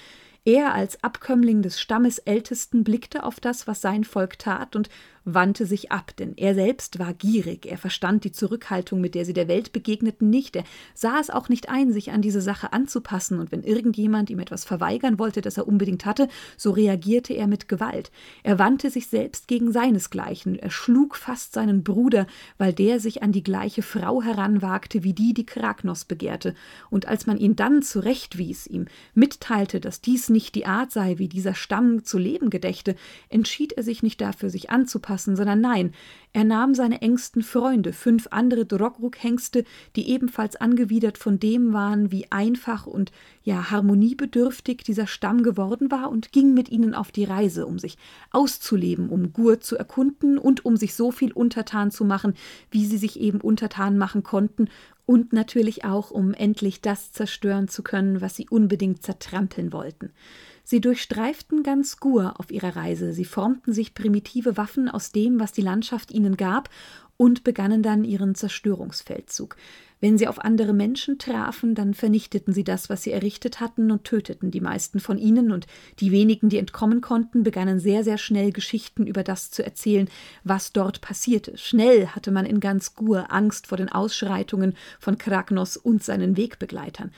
Er 0.45 0.75
als 0.75 1.03
Abkömmling 1.03 1.63
des 1.63 1.81
Stammesältesten 1.81 2.85
blickte 2.85 3.23
auf 3.23 3.41
das, 3.41 3.67
was 3.67 3.81
sein 3.81 4.05
Volk 4.05 4.39
tat, 4.39 4.77
und 4.77 4.91
wandte 5.25 5.65
sich 5.67 5.91
ab, 5.91 6.15
denn 6.19 6.35
er 6.37 6.55
selbst 6.55 6.99
war 6.99 7.15
gierig, 7.15 7.67
er 7.67 7.79
verstand 7.79 8.25
die 8.25 8.33
Zurückhaltung, 8.33 9.01
mit 9.01 9.15
der 9.15 9.25
sie 9.25 9.33
der 9.33 9.49
Welt 9.49 9.73
begegneten, 9.73 10.29
nicht, 10.29 10.57
er 10.57 10.65
sah 10.95 11.19
es 11.19 11.31
auch 11.31 11.49
nicht 11.49 11.69
ein, 11.69 11.93
sich 11.93 12.11
an 12.11 12.21
diese 12.23 12.43
Sache 12.43 12.73
anzupassen, 12.73 13.41
und 13.41 13.51
wenn 13.51 13.63
irgendjemand 13.63 14.31
ihm 14.31 14.39
etwas 14.39 14.65
verweigern 14.65 15.19
wollte, 15.19 15.41
das 15.41 15.57
er 15.57 15.67
unbedingt 15.67 16.05
hatte, 16.05 16.29
so 16.57 16.73
reagierte 16.73 17.33
er 17.33 17.47
mit 17.47 17.69
Gewalt. 17.69 18.11
Er 18.43 18.59
wandte 18.59 18.91
sich 18.91 19.07
selbst 19.07 19.49
gegen 19.49 19.73
seinesgleichen, 19.73 20.59
er 20.59 20.71
schlug 20.71 21.17
fast 21.17 21.55
seinen 21.55 21.85
Bruder, 21.85 22.27
weil 22.59 22.73
der 22.73 23.01
sich 23.01 23.23
an 23.23 23.33
die 23.33 23.43
gleiche 23.43 23.83
Frau 23.83 24.23
heranwagte, 24.23 25.05
wie 25.05 25.15
die, 25.15 25.33
die 25.33 25.47
Kragnos 25.47 26.05
begehrte, 26.05 26.55
und 26.91 27.09
als 27.09 27.27
man 27.27 27.39
ihn 27.39 27.57
dann 27.57 27.83
zurechtwies, 27.83 28.67
ihm 28.67 28.87
mitteilte, 29.15 29.81
dass 29.81 30.03
dies 30.03 30.29
nicht 30.29 30.55
die 30.55 30.67
Art 30.67 30.93
sei, 30.93 31.19
wie 31.19 31.29
dieser 31.29 31.55
Stamm 31.55 32.05
zu 32.05 32.19
leben 32.19 32.51
gedächte, 32.51 32.95
entschied 33.31 33.73
er 33.73 33.83
sich 33.83 34.03
nicht 34.03 34.21
dafür, 34.21 34.51
sich 34.51 34.69
anzupassen, 34.71 35.14
anpassen, 35.15 35.37
sondern 35.37 35.61
nein, 35.61 35.93
er 36.33 36.45
nahm 36.45 36.75
seine 36.75 37.01
engsten 37.01 37.43
Freunde, 37.43 37.93
fünf 37.93 38.29
andere 38.31 38.67
Drogruk-Hengste, 38.67 39.65
die 39.95 40.11
ebenfalls 40.11 40.57
angewidert 40.57 41.17
von 41.17 41.39
dem 41.39 41.73
waren, 41.73 42.11
wie 42.11 42.31
einfach 42.33 42.87
und 42.87 43.13
ja 43.45 43.71
harmoniebedürftig 43.71 44.79
dieser 44.79 45.07
Stamm 45.07 45.43
geworden 45.43 45.91
war, 45.91 46.11
und 46.11 46.33
ging 46.33 46.55
mit 46.55 46.69
ihnen 46.69 46.95
auf 46.95 47.13
die 47.13 47.25
Reise, 47.25 47.67
um 47.67 47.79
sich 47.79 47.97
auszuleben, 48.33 49.09
um 49.09 49.33
Gur 49.33 49.61
zu 49.61 49.77
erkunden 49.77 50.39
und 50.39 50.65
um 50.65 50.77
sich 50.77 50.95
so 50.95 51.13
viel 51.13 51.33
untertan 51.33 51.91
zu 51.91 52.05
machen, 52.05 52.35
wie 52.71 52.85
sie 52.85 52.99
sich 52.99 53.21
eben 53.21 53.41
untertan 53.41 53.97
machen 53.97 54.23
konnten, 54.23 54.69
und 55.07 55.35
natürlich 55.35 55.85
auch, 55.85 56.11
um 56.11 56.33
endlich 56.33 56.81
das 56.81 57.13
zerstören 57.13 57.69
zu 57.69 57.83
können, 57.83 58.23
was 58.23 58.37
sie 58.37 58.49
unbedingt 58.49 59.03
zertrampeln 59.03 59.71
wollten. 59.71 60.13
Sie 60.65 60.81
durchstreiften 60.81 61.63
ganz 61.63 61.99
Gur 61.99 62.41
auf 62.41 62.51
ihrer 62.51 62.75
Reise, 62.75 63.13
sie 63.13 63.27
formten 63.27 63.75
sich 63.75 63.95
primitive 63.95 64.57
Waffen 64.57 64.89
aus 64.89 65.13
dem, 65.13 65.39
was 65.39 65.53
die 65.53 65.63
Landschaft 65.63 66.11
ihnen 66.11 66.37
gab, 66.37 66.71
und 67.17 67.45
begannen 67.45 67.83
dann 67.83 68.03
ihren 68.03 68.35
Zerstörungsfeldzug. 68.35 69.57
Wenn 70.01 70.19
sie 70.19 70.27
auf 70.27 70.39
andere 70.41 70.73
Menschen 70.73 71.19
trafen, 71.19 71.75
dann 71.75 71.95
vernichteten 71.95 72.53
sie 72.53 72.65
das, 72.65 72.91
was 72.91 73.05
sie 73.05 73.13
errichtet 73.13 73.61
hatten, 73.61 73.91
und 73.91 74.05
töteten 74.05 74.51
die 74.51 74.61
meisten 74.61 75.01
von 75.01 75.19
ihnen, 75.19 75.53
und 75.53 75.67
die 76.01 76.11
wenigen, 76.11 76.49
die 76.49 76.59
entkommen 76.59 77.01
konnten, 77.01 77.43
begannen 77.43 77.79
sehr, 77.79 78.03
sehr 78.03 78.19
schnell 78.19 78.51
Geschichten 78.53 79.07
über 79.07 79.23
das 79.23 79.51
zu 79.51 79.65
erzählen, 79.65 80.09
was 80.43 80.73
dort 80.73 81.01
passierte. 81.01 81.57
Schnell 81.57 82.09
hatte 82.09 82.33
man 82.33 82.47
in 82.47 82.61
ganz 82.61 82.95
Gur 82.95 83.33
Angst 83.33 83.67
vor 83.67 83.79
den 83.79 83.91
Ausschreitungen 83.91 84.75
von 84.99 85.19
Kragnos 85.19 85.77
und 85.77 86.03
seinen 86.03 86.37
Wegbegleitern. 86.37 87.13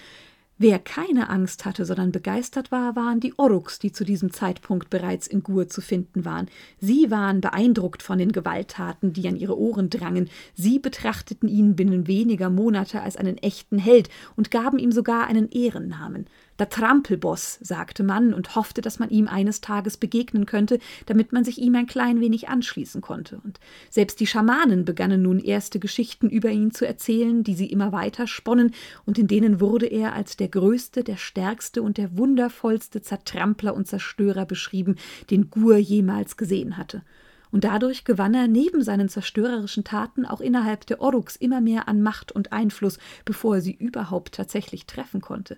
Wer 0.59 0.79
keine 0.79 1.29
Angst 1.29 1.67
hatte, 1.67 1.85
sondern 1.85 2.13
begeistert 2.13 2.73
war, 2.73 2.97
waren 2.97 3.21
die 3.21 3.35
Oruks, 3.37 3.79
die 3.79 3.93
zu 3.93 4.05
diesem 4.05 4.33
Zeitpunkt 4.33 4.89
bereits 4.89 5.27
in 5.27 5.43
Gur 5.43 5.69
zu 5.69 5.83
finden 5.83 6.25
waren. 6.25 6.47
Sie 6.81 7.11
waren 7.11 7.43
beeindruckt 7.43 8.03
von 8.03 8.17
den 8.17 8.33
Gewalttaten, 8.33 9.13
die 9.13 9.29
an 9.29 9.37
ihre 9.37 9.59
Ohren 9.59 9.91
drangen. 9.91 10.31
Sie 10.55 10.79
betrachteten 10.79 11.47
ihn 11.47 11.77
binnen 11.77 12.07
weniger 12.07 12.49
Monate 12.49 13.03
als 13.03 13.19
einen 13.19 13.37
echten 13.37 13.79
Held 13.79 14.09
und 14.35 14.51
gaben 14.51 14.79
ihm 14.79 14.93
sogar 14.93 15.27
einen 15.27 15.51
Ehrennamen. 15.51 16.27
Der 16.59 16.71
Trampelboss, 16.71 17.59
sagte 17.61 18.03
man 18.03 18.33
und 18.33 18.55
hoffte, 18.55 18.81
dass 18.81 18.99
man 18.99 19.11
ihm 19.11 19.29
eines 19.29 19.61
Tages 19.61 19.97
begegnen 19.97 20.47
könnte, 20.47 20.79
damit 21.05 21.33
man 21.33 21.45
sich 21.45 21.59
ihm 21.59 21.75
ein 21.75 21.87
klein 21.87 22.21
wenig 22.21 22.49
anschließen 22.49 23.03
konnte. 23.03 23.41
Und 23.45 23.61
selbst 23.91 24.21
die 24.21 24.27
Schamanen 24.27 24.85
begannen 24.85 25.23
nun 25.23 25.39
erste 25.39 25.79
Geschichten 25.79 26.31
über 26.31 26.51
ihn 26.51 26.71
zu 26.71 26.87
erzählen, 26.87 27.45
die 27.45 27.55
sie 27.55 27.67
immer 27.67 27.93
weiter 27.93 28.27
sponnen, 28.27 28.73
und 29.05 29.19
in 29.19 29.27
denen 29.27 29.61
wurde 29.61 29.87
er 29.87 30.15
als 30.15 30.37
der 30.37 30.49
größte, 30.49 31.05
der 31.05 31.17
stärkste 31.17 31.83
und 31.83 31.99
der 31.99 32.17
wundervollste 32.17 33.03
Zertrampler 33.03 33.75
und 33.75 33.87
Zerstörer 33.87 34.47
beschrieben, 34.47 34.97
den 35.31 35.51
Gur 35.51 35.77
jemals 35.77 36.37
gesehen 36.37 36.77
hatte 36.77 37.03
und 37.51 37.65
dadurch 37.65 38.05
gewann 38.05 38.35
er 38.35 38.49
neben 38.49 38.83
seinen 38.83 39.09
zerstörerischen 39.09 39.85
Taten 39.85 40.27
auch 40.27 40.41
innerhalb 40.41 40.87
der 40.87 41.01
Oruks 41.01 41.37
immer 41.37 41.61
mehr 41.61 41.89
an 41.89 42.03
Macht 42.03 42.33
und 42.33 42.53
Einfluss, 42.53 42.99
bevor 43.25 43.57
er 43.57 43.61
sie 43.63 43.73
überhaupt 43.73 44.35
tatsächlich 44.35 44.87
treffen 44.87 45.21
konnte. 45.21 45.57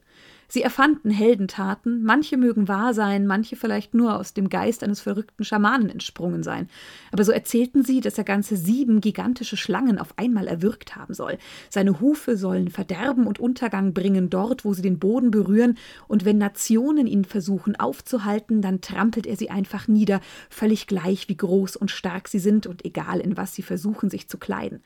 Sie 0.51 0.63
erfanden 0.63 1.11
Heldentaten, 1.11 2.03
manche 2.03 2.39
mögen 2.39 2.69
wahr 2.69 2.95
sein, 2.95 3.27
manche 3.27 3.55
vielleicht 3.55 3.93
nur 3.93 4.19
aus 4.19 4.33
dem 4.33 4.49
Geist 4.49 4.83
eines 4.83 5.01
verrückten 5.01 5.45
Schamanen 5.45 5.91
entsprungen 5.91 6.43
sein. 6.43 6.71
Aber 7.13 7.23
so 7.23 7.33
erzählten 7.33 7.85
sie, 7.85 8.01
dass 8.01 8.17
er 8.17 8.25
ganze 8.25 8.57
sieben 8.57 9.03
gigantische 9.03 9.59
Schlangen 9.59 9.99
auf 9.99 10.17
einmal 10.17 10.49
erwürgt 10.49 10.97
haben 10.97 11.13
soll. 11.13 11.37
Seine 11.69 12.01
Hufe 12.01 12.39
sollen 12.39 12.69
Verderben 12.69 13.27
und 13.27 13.39
Untergang 13.39 13.93
bringen 13.93 14.31
dort, 14.31 14.65
wo 14.65 14.73
sie 14.73 14.81
den 14.81 14.99
Boden 14.99 15.31
berühren, 15.31 15.77
und 16.09 16.25
wenn 16.25 16.39
Nationen 16.39 17.07
ihn 17.07 17.27
versuchen 17.27 17.77
aufzuhalten, 17.77 18.63
dann 18.63 18.81
trampelt 18.81 19.27
er 19.27 19.37
sie 19.37 19.51
einfach 19.51 19.87
nieder, 19.87 20.23
völlig 20.49 20.87
gleich 20.87 21.29
wie 21.29 21.37
groß 21.37 21.77
und 21.77 21.91
stark 21.91 22.27
sie 22.27 22.39
sind 22.39 22.67
und 22.67 22.87
egal 22.87 23.21
in 23.21 23.37
was 23.37 23.55
sie 23.55 23.63
versuchen, 23.63 24.09
sich 24.09 24.29
zu 24.29 24.39
kleiden. 24.39 24.83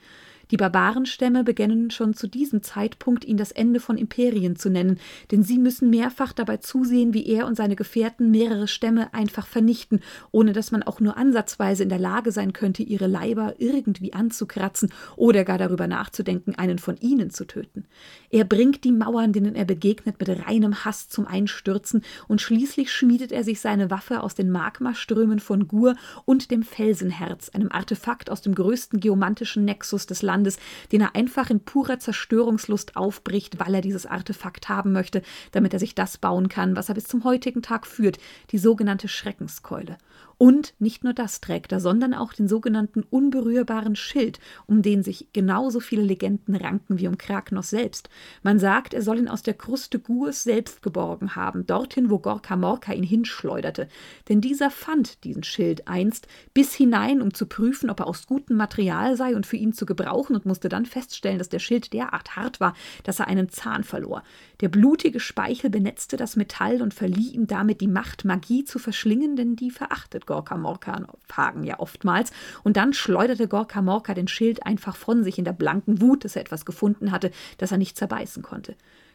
Die 0.52 0.58
Barbarenstämme 0.58 1.44
beginnen 1.44 1.90
schon 1.90 2.12
zu 2.12 2.26
diesem 2.26 2.62
Zeitpunkt, 2.62 3.24
ihn 3.24 3.38
das 3.38 3.52
Ende 3.52 3.80
von 3.80 3.96
Imperien 3.96 4.54
zu 4.54 4.68
nennen, 4.68 4.98
denn 5.30 5.42
sie 5.42 5.56
müssen 5.56 5.88
mehrfach 5.88 6.34
dabei 6.34 6.58
zusehen, 6.58 7.14
wie 7.14 7.24
er 7.26 7.46
und 7.46 7.56
seine 7.56 7.74
Gefährten 7.74 8.30
mehrere 8.30 8.68
Stämme 8.68 9.14
einfach 9.14 9.46
vernichten, 9.46 10.00
ohne 10.30 10.52
dass 10.52 10.70
man 10.70 10.82
auch 10.82 11.00
nur 11.00 11.16
ansatzweise 11.16 11.82
in 11.82 11.88
der 11.88 11.98
Lage 11.98 12.32
sein 12.32 12.52
könnte, 12.52 12.82
ihre 12.82 13.06
Leiber 13.06 13.54
irgendwie 13.56 14.12
anzukratzen 14.12 14.92
oder 15.16 15.44
gar 15.44 15.56
darüber 15.56 15.86
nachzudenken, 15.86 16.54
einen 16.54 16.78
von 16.78 16.98
ihnen 16.98 17.30
zu 17.30 17.46
töten. 17.46 17.86
Er 18.28 18.44
bringt 18.44 18.84
die 18.84 18.92
Mauern, 18.92 19.32
denen 19.32 19.54
er 19.54 19.64
begegnet, 19.64 20.20
mit 20.20 20.28
reinem 20.46 20.84
Hass 20.84 21.08
zum 21.08 21.26
Einstürzen, 21.26 22.02
und 22.28 22.42
schließlich 22.42 22.92
schmiedet 22.92 23.32
er 23.32 23.42
sich 23.42 23.58
seine 23.58 23.90
Waffe 23.90 24.22
aus 24.22 24.34
den 24.34 24.50
Magmaströmen 24.50 25.40
von 25.40 25.66
Gur 25.66 25.94
und 26.26 26.50
dem 26.50 26.62
Felsenherz, 26.62 27.48
einem 27.48 27.72
Artefakt 27.72 28.28
aus 28.28 28.42
dem 28.42 28.54
größten 28.54 29.00
geomantischen 29.00 29.64
Nexus 29.64 30.04
des 30.04 30.20
Landes, 30.20 30.41
Landes, 30.42 30.58
den 30.90 31.00
er 31.00 31.14
einfach 31.14 31.50
in 31.50 31.60
purer 31.60 31.98
Zerstörungslust 31.98 32.96
aufbricht, 32.96 33.60
weil 33.60 33.74
er 33.74 33.80
dieses 33.80 34.06
Artefakt 34.06 34.68
haben 34.68 34.92
möchte, 34.92 35.22
damit 35.52 35.72
er 35.72 35.78
sich 35.78 35.94
das 35.94 36.18
bauen 36.18 36.48
kann, 36.48 36.76
was 36.76 36.88
er 36.88 36.94
bis 36.96 37.04
zum 37.04 37.24
heutigen 37.24 37.62
Tag 37.62 37.86
führt, 37.86 38.18
die 38.50 38.58
sogenannte 38.58 39.08
Schreckenskeule. 39.08 39.98
Und 40.42 40.74
nicht 40.80 41.04
nur 41.04 41.12
das 41.12 41.40
trägt 41.40 41.70
er, 41.70 41.78
sondern 41.78 42.14
auch 42.14 42.32
den 42.32 42.48
sogenannten 42.48 43.04
unberührbaren 43.08 43.94
Schild, 43.94 44.40
um 44.66 44.82
den 44.82 45.04
sich 45.04 45.28
genauso 45.32 45.78
viele 45.78 46.02
Legenden 46.02 46.56
ranken 46.56 46.98
wie 46.98 47.06
um 47.06 47.16
Kraknos 47.16 47.70
selbst. 47.70 48.10
Man 48.42 48.58
sagt, 48.58 48.92
er 48.92 49.02
soll 49.02 49.20
ihn 49.20 49.28
aus 49.28 49.44
der 49.44 49.54
Kruste 49.54 50.00
Gurs 50.00 50.42
selbst 50.42 50.82
geborgen 50.82 51.36
haben, 51.36 51.64
dorthin, 51.64 52.10
wo 52.10 52.18
Gorka 52.18 52.56
Morka 52.56 52.92
ihn 52.92 53.04
hinschleuderte. 53.04 53.86
Denn 54.28 54.40
dieser 54.40 54.72
fand 54.72 55.22
diesen 55.22 55.44
Schild 55.44 55.86
einst 55.86 56.26
bis 56.54 56.74
hinein, 56.74 57.22
um 57.22 57.32
zu 57.32 57.46
prüfen, 57.46 57.88
ob 57.88 58.00
er 58.00 58.08
aus 58.08 58.26
gutem 58.26 58.56
Material 58.56 59.16
sei 59.16 59.36
und 59.36 59.46
für 59.46 59.58
ihn 59.58 59.72
zu 59.72 59.86
gebrauchen, 59.86 60.34
und 60.34 60.44
musste 60.44 60.68
dann 60.68 60.86
feststellen, 60.86 61.38
dass 61.38 61.50
der 61.50 61.60
Schild 61.60 61.92
derart 61.92 62.34
hart 62.34 62.58
war, 62.58 62.74
dass 63.04 63.20
er 63.20 63.28
einen 63.28 63.48
Zahn 63.48 63.84
verlor. 63.84 64.24
Der 64.60 64.70
blutige 64.70 65.20
Speichel 65.20 65.70
benetzte 65.70 66.16
das 66.16 66.34
Metall 66.34 66.82
und 66.82 66.94
verlieh 66.94 67.30
ihm 67.30 67.46
damit 67.46 67.80
die 67.80 67.86
Macht, 67.86 68.24
Magie 68.24 68.64
zu 68.64 68.80
verschlingen, 68.80 69.36
denn 69.36 69.54
die 69.54 69.70
verachtet 69.70 70.26
Gorka 70.32 70.56
Morka 70.56 71.02
Hagen 71.30 71.62
ja 71.62 71.78
oftmals. 71.78 72.32
Und 72.62 72.78
dann 72.78 72.94
schleuderte 72.94 73.48
Gorka 73.48 73.82
Morka 73.82 74.14
den 74.14 74.28
Schild 74.28 74.64
einfach 74.64 74.96
von 74.96 75.24
sich 75.24 75.36
in 75.36 75.44
der 75.44 75.52
blanken 75.52 76.00
Wut, 76.00 76.24
dass 76.24 76.36
er 76.36 76.42
etwas 76.42 76.64
gefunden 76.64 77.12
hatte, 77.12 77.30
das 77.58 77.70
er 77.70 77.76
nicht 77.76 77.98
zerbeißen 77.98 78.42
konnte. 78.42 78.74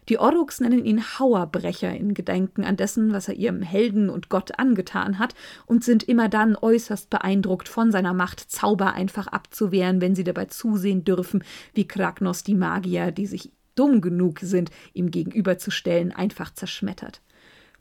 Die 0.10 0.20
Oruks 0.20 0.60
nennen 0.60 0.86
ihn 0.86 1.02
Hauerbrecher 1.02 1.92
in 1.92 2.14
Gedenken 2.14 2.64
an 2.64 2.78
dessen, 2.78 3.14
was 3.14 3.30
er 3.30 3.34
ihrem 3.34 3.64
Helden 3.64 4.12
und 4.12 4.30
Gott 4.30 4.60
angetan 4.60 5.18
hat, 5.18 5.34
und 5.66 5.84
sind 5.84 6.04
immer 6.04 6.30
dann 6.30 6.56
äußerst 6.56 7.10
beeindruckt 7.10 7.68
von 7.68 7.92
seiner 7.92 8.14
Macht, 8.14 8.40
Zauber 8.52 8.94
einfach 8.94 9.26
abzuwehren, 9.26 10.00
wenn 10.00 10.14
sie 10.14 10.24
dabei 10.24 10.46
zusehen 10.46 11.04
dürfen, 11.04 11.44
wie 11.74 11.88
Kragnos 11.88 12.44
die 12.44 12.56
Magier, 12.56 13.12
die 13.12 13.26
sich 13.26 13.52
dumm 13.74 14.02
genug 14.02 14.40
sind, 14.42 14.70
ihm 14.94 15.10
gegenüberzustellen, 15.10 16.12
einfach 16.12 16.54
zerschmettert. 16.54 17.22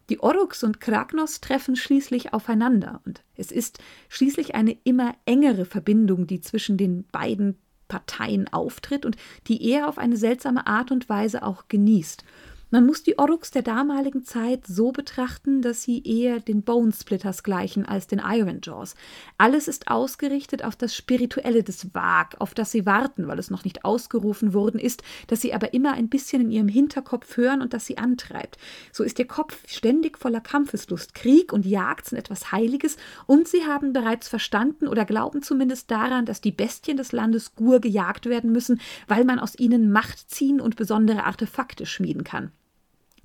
Die 0.09 0.21
Oruks 0.21 0.63
und 0.63 0.81
Kragnos 0.81 1.41
treffen 1.41 1.75
schließlich 1.75 2.33
aufeinander 2.33 3.01
und 3.05 3.23
es 3.37 3.51
ist 3.51 3.81
schließlich 4.09 4.55
eine 4.55 4.77
immer 4.85 5.15
engere 5.25 5.65
Verbindung, 5.65 6.27
die 6.27 6.41
zwischen 6.41 6.77
den 6.77 7.05
beiden 7.09 7.59
Parteien 7.89 8.53
auftritt 8.53 9.05
und 9.05 9.17
die 9.47 9.69
er 9.71 9.89
auf 9.89 9.99
eine 9.99 10.17
seltsame 10.17 10.67
Art 10.67 10.91
und 10.91 11.09
Weise 11.09 11.43
auch 11.43 11.69
genießt. 11.69 12.25
Man 12.69 12.85
muss 12.85 13.05
die 13.05 13.17
Oruks 13.17 13.53
der 13.53 13.63
damaligen 13.63 14.25
Zeit 14.25 14.67
so 14.67 14.91
betrachten, 14.91 15.63
dass 15.63 15.83
sie 15.83 16.03
eher 16.03 16.41
den 16.41 16.65
Bonesplitters 16.65 17.45
gleichen 17.45 17.87
als 17.87 18.09
den 18.09 18.21
Iron 18.21 18.59
Jaws. 18.61 18.97
Alles 19.39 19.69
ist 19.69 19.87
ausgerichtet 19.87 20.65
auf 20.65 20.75
das 20.75 20.93
Spirituelle 20.93 21.63
des 21.63 21.95
Wag, 21.95 22.41
auf 22.41 22.55
das 22.55 22.73
sie 22.73 22.85
warten, 22.85 23.29
weil 23.29 23.39
es 23.39 23.53
noch 23.53 23.63
nicht 23.63 23.85
ausgerufen 23.85 24.53
worden 24.53 24.81
ist, 24.81 25.05
das 25.29 25.43
sie 25.43 25.55
aber 25.55 25.75
immer 25.75 25.93
ein 25.93 26.09
bisschen 26.09 26.43
in 26.43 26.51
ihrem 26.51 26.67
Hinterkopf 26.67 27.37
hören 27.37 27.63
und 27.63 27.73
das 27.73 27.87
sie 27.87 27.99
antreibt. 27.99 28.59
So 28.91 29.05
ist 29.05 29.21
ihr 29.21 29.29
Kopf 29.29 29.57
ständig 29.69 30.19
voller 30.19 30.41
Kampfeslust, 30.41 31.15
Krieg 31.15 31.53
und 31.53 31.67
Jagd 31.67 32.07
sind 32.07 32.19
etwas 32.19 32.51
Heiliges 32.51 32.97
und 33.27 33.47
sie 33.47 33.65
haben 33.65 33.93
bereits 33.93 34.27
verstanden 34.27 34.89
oder 34.89 35.05
glauben 35.05 35.41
zumindest 35.41 35.89
daran, 35.93 36.27
dass 36.27 36.41
die 36.41 36.51
Bestien 36.51 36.97
des 36.97 37.13
Landes 37.13 37.55
Gur 37.55 37.81
gejagt 37.81 38.27
werden 38.27 38.51
müssen, 38.51 38.81
weil 39.07 39.25
man 39.25 39.39
aus 39.39 39.57
ihnen 39.57 39.93
Macht 39.93 40.29
ziehen 40.31 40.61
und 40.61 40.75
besondere 40.75 41.23
Artefakte 41.23 41.87
schmieden 41.87 42.25
kann. 42.25 42.51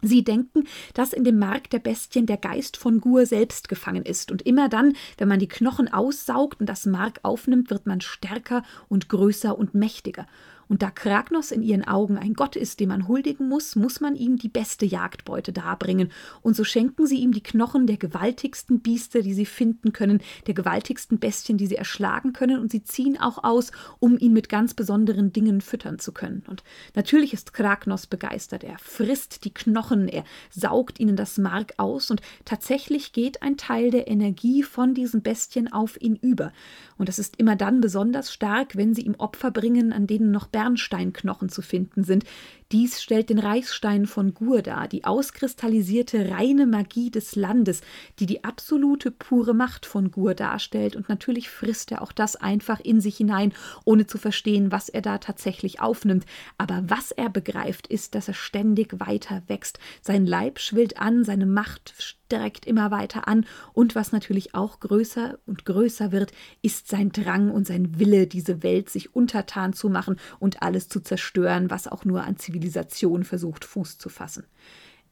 Sie 0.02 0.24
denken, 0.24 0.64
dass 0.94 1.14
in 1.14 1.24
dem 1.24 1.38
Mark 1.38 1.70
der 1.70 1.80
Bestien 1.80 2.26
der 2.26 2.38
Geist 2.38 2.78
von 2.78 3.02
Gur 3.02 3.26
selbst 3.26 3.70
gefangen 3.70 4.04
ist, 4.04 4.32
und 4.32 4.42
immer 4.44 4.70
dann, 4.70 4.94
wenn 5.18 5.28
man 5.28 5.40
die 5.40 5.48
Knochen 5.48 5.92
aussaugt 5.92 6.60
und 6.60 6.68
das 6.68 6.86
Mark 6.86 7.20
aufnimmt, 7.24 7.70
wird 7.70 7.86
man 7.86 8.02
stärker 8.02 8.64
und 8.90 9.10
größer 9.10 9.58
und 9.58 9.76
mächtiger. 9.76 10.26
Und 10.72 10.84
da 10.84 10.90
Kragnos 10.90 11.52
in 11.52 11.64
ihren 11.64 11.86
Augen 11.86 12.18
ein 12.18 12.34
Gott 12.34 12.56
ist, 12.56 12.80
dem 12.80 12.88
man 12.88 13.10
huldigen 13.10 13.50
muss, 13.50 13.76
muss 13.76 14.00
man 14.00 14.16
ihm 14.16 14.38
die 14.38 14.48
beste 14.48 14.86
Jagdbeute 14.86 15.52
darbringen. 15.52 16.14
Und 16.42 16.56
so 16.56 16.64
schenken 16.64 17.06
sie 17.06 17.18
ihm 17.18 17.34
die 17.34 17.44
Knochen 17.44 17.88
der 17.88 17.98
gewaltigsten 17.98 18.80
Biester, 18.80 19.22
die 19.22 19.34
sie 19.34 19.46
finden 19.46 19.92
können, 19.92 20.22
der 20.48 20.54
gewaltigsten 20.54 21.20
Bestien, 21.20 21.58
die 21.58 21.68
sie 21.68 21.76
erschlagen 21.76 22.32
können. 22.32 22.58
Und 22.58 22.72
sie 22.72 22.86
ziehen 22.86 23.20
auch 23.20 23.44
aus, 23.44 23.74
um 24.00 24.18
ihn 24.18 24.32
mit 24.32 24.48
ganz 24.48 24.74
besonderen 24.74 25.34
Dingen 25.34 25.60
füttern 25.60 26.00
zu 26.00 26.14
können. 26.14 26.44
Und 26.48 26.64
natürlich 26.96 27.34
ist 27.34 27.52
Kragnos 27.52 28.08
begeistert. 28.08 28.64
Er 28.64 28.78
frisst 28.80 29.44
die 29.44 29.54
Knochen, 29.54 30.08
er 30.08 30.24
saugt 30.52 31.02
ihnen 31.02 31.18
das 31.18 31.38
Mark 31.38 31.74
aus. 31.76 32.10
Und 32.12 32.22
tatsächlich 32.46 33.12
geht 33.12 33.44
ein 33.44 33.58
Teil 33.58 33.92
der 33.92 34.08
Energie 34.08 34.64
von 34.64 34.94
diesen 34.94 35.22
Bestien 35.22 35.70
auf 35.70 36.00
ihn 36.00 36.16
über. 36.16 36.54
Und 36.98 37.10
das 37.10 37.20
ist 37.20 37.36
immer 37.36 37.58
dann 37.58 37.82
besonders 37.82 38.32
stark, 38.32 38.78
wenn 38.78 38.94
sie 38.94 39.02
ihm 39.02 39.16
Opfer 39.16 39.52
bringen, 39.52 39.92
an 39.92 40.08
denen 40.08 40.32
noch 40.32 40.48
Bernsteinknochen 40.62 41.50
zu 41.50 41.64
finden 41.64 42.04
sind. 42.04 42.24
Dies 42.72 43.02
stellt 43.02 43.30
den 43.30 43.40
Reichsstein 43.40 44.06
von 44.06 44.34
Gur 44.34 44.62
dar, 44.62 44.88
die 44.88 45.04
auskristallisierte 45.04 46.32
reine 46.32 46.66
Magie 46.66 47.12
des 47.12 47.36
Landes, 47.36 47.82
die 48.20 48.26
die 48.26 48.46
absolute 48.46 49.12
pure 49.12 49.54
Macht 49.54 49.86
von 49.86 50.10
Gur 50.10 50.36
darstellt. 50.36 50.96
Und 50.96 51.10
natürlich 51.10 51.50
frisst 51.50 51.92
er 51.92 52.02
auch 52.02 52.14
das 52.14 52.38
einfach 52.38 52.80
in 52.80 53.02
sich 53.02 53.18
hinein, 53.18 53.52
ohne 53.84 54.08
zu 54.08 54.18
verstehen, 54.18 54.72
was 54.72 54.88
er 54.88 55.02
da 55.02 55.18
tatsächlich 55.18 55.82
aufnimmt. 55.82 56.26
Aber 56.58 56.82
was 56.88 57.12
er 57.12 57.30
begreift, 57.30 57.88
ist, 57.88 58.16
dass 58.16 58.30
er 58.30 58.36
ständig 58.36 59.00
weiter 59.02 59.44
wächst. 59.48 59.80
Sein 60.02 60.26
Leib 60.26 60.58
schwillt 60.60 60.98
an, 60.98 61.26
seine 61.26 61.46
Macht 61.46 61.94
direkt 62.32 62.66
immer 62.66 62.92
weiter 62.92 63.28
an 63.28 63.46
und 63.74 63.96
was 63.96 64.12
natürlich 64.12 64.56
auch 64.56 64.80
größer 64.80 65.38
und 65.46 65.66
größer 65.66 66.12
wird, 66.12 66.32
ist 66.62 66.88
sein 66.88 67.12
Drang 67.12 67.52
und 67.52 67.68
sein 67.68 68.00
Wille, 68.00 68.28
diese 68.28 68.64
Welt 68.64 68.90
sich 68.90 69.14
untertan 69.14 69.74
zu 69.74 69.90
machen 69.90 70.18
und 70.40 70.62
alles 70.62 70.88
zu 70.88 71.02
zerstören, 71.02 71.70
was 71.70 71.88
auch 71.88 72.06
nur 72.06 72.24
an 72.24 72.38
Zivilisation 72.62 73.24
versucht, 73.24 73.66
Fuß 73.66 73.98
zu 73.98 74.10
fassen. 74.10 74.46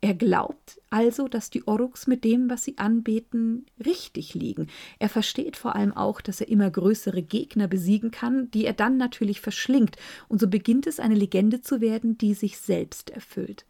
Er 0.02 0.14
glaubt 0.14 0.80
also, 0.90 1.28
dass 1.28 1.50
die 1.50 1.68
Oruks 1.68 2.08
mit 2.08 2.24
dem, 2.24 2.50
was 2.50 2.64
sie 2.64 2.78
anbeten, 2.78 3.66
richtig 3.86 4.34
liegen. 4.34 4.68
Er 4.98 5.10
versteht 5.10 5.58
vor 5.58 5.76
allem 5.76 5.92
auch, 5.92 6.22
dass 6.22 6.40
er 6.40 6.48
immer 6.48 6.72
größere 6.72 7.22
Gegner 7.22 7.68
besiegen 7.68 8.10
kann, 8.10 8.50
die 8.52 8.66
er 8.66 8.74
dann 8.74 8.96
natürlich 8.96 9.42
verschlingt, 9.42 9.98
und 10.30 10.40
so 10.40 10.48
beginnt 10.48 10.88
es 10.88 11.02
eine 11.02 11.16
Legende 11.16 11.62
zu 11.62 11.82
werden, 11.82 12.18
die 12.18 12.34
sich 12.34 12.60
selbst 12.60 13.10
erfüllt. 13.10 13.66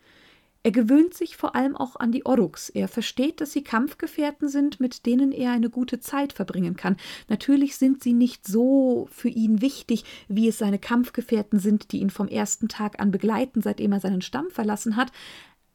Er 0.61 0.71
gewöhnt 0.71 1.13
sich 1.13 1.37
vor 1.37 1.55
allem 1.55 1.77
auch 1.77 1.95
an 1.95 2.11
die 2.11 2.25
Oruks. 2.25 2.69
Er 2.69 2.89
versteht, 2.89 3.39
dass 3.39 3.53
sie 3.53 3.63
Kampfgefährten 3.63 4.49
sind, 4.49 4.81
mit 4.81 5.05
denen 5.05 5.31
er 5.31 5.51
eine 5.51 5.69
gute 5.69 6.01
Zeit 6.01 6.33
verbringen 6.33 6.75
kann. 6.75 6.97
Natürlich 7.29 7.77
sind 7.77 8.03
sie 8.03 8.11
nicht 8.11 8.45
so 8.45 9.07
für 9.09 9.29
ihn 9.29 9.61
wichtig, 9.61 10.03
wie 10.27 10.49
es 10.49 10.57
seine 10.57 10.77
Kampfgefährten 10.77 11.59
sind, 11.59 11.93
die 11.93 11.99
ihn 11.99 12.09
vom 12.09 12.27
ersten 12.27 12.67
Tag 12.67 12.99
an 12.99 13.11
begleiten, 13.11 13.61
seitdem 13.61 13.93
er 13.93 14.01
seinen 14.01 14.21
Stamm 14.21 14.49
verlassen 14.51 14.97
hat. 14.97 15.13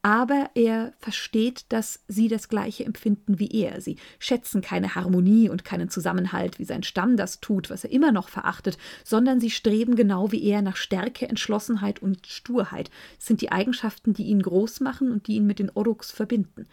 Aber 0.05 0.51
er 0.55 0.93
versteht, 0.99 1.65
dass 1.71 2.05
sie 2.09 2.29
das 2.29 2.51
gleiche 2.51 2.85
empfinden 2.85 3.39
wie 3.39 3.49
er. 3.49 3.81
Sie 3.81 3.97
schätzen 4.19 4.61
keine 4.61 4.95
Harmonie 4.95 5.49
und 5.49 5.65
keinen 5.65 5.89
Zusammenhalt, 5.89 6.59
wie 6.59 6.67
sein 6.67 6.83
Stamm 6.83 7.17
das 7.17 7.41
tut, 7.41 7.71
was 7.71 7.85
er 7.85 7.91
immer 7.91 8.13
noch 8.13 8.29
verachtet, 8.29 8.77
sondern 9.03 9.41
sie 9.41 9.49
streben 9.49 9.97
genau 9.97 10.31
wie 10.31 10.45
er 10.45 10.61
nach 10.61 10.77
Stärke, 10.77 11.27
Entschlossenheit 11.27 12.03
und 12.03 12.27
Sturheit. 12.27 12.91
Das 13.17 13.29
sind 13.29 13.41
die 13.41 13.51
Eigenschaften, 13.51 14.13
die 14.13 14.25
ihn 14.25 14.43
groß 14.43 14.81
machen 14.81 15.11
und 15.11 15.27
die 15.27 15.37
ihn 15.37 15.47
mit 15.47 15.59
den 15.59 15.71
Oruks 15.71 16.11
verbinden. 16.11 16.67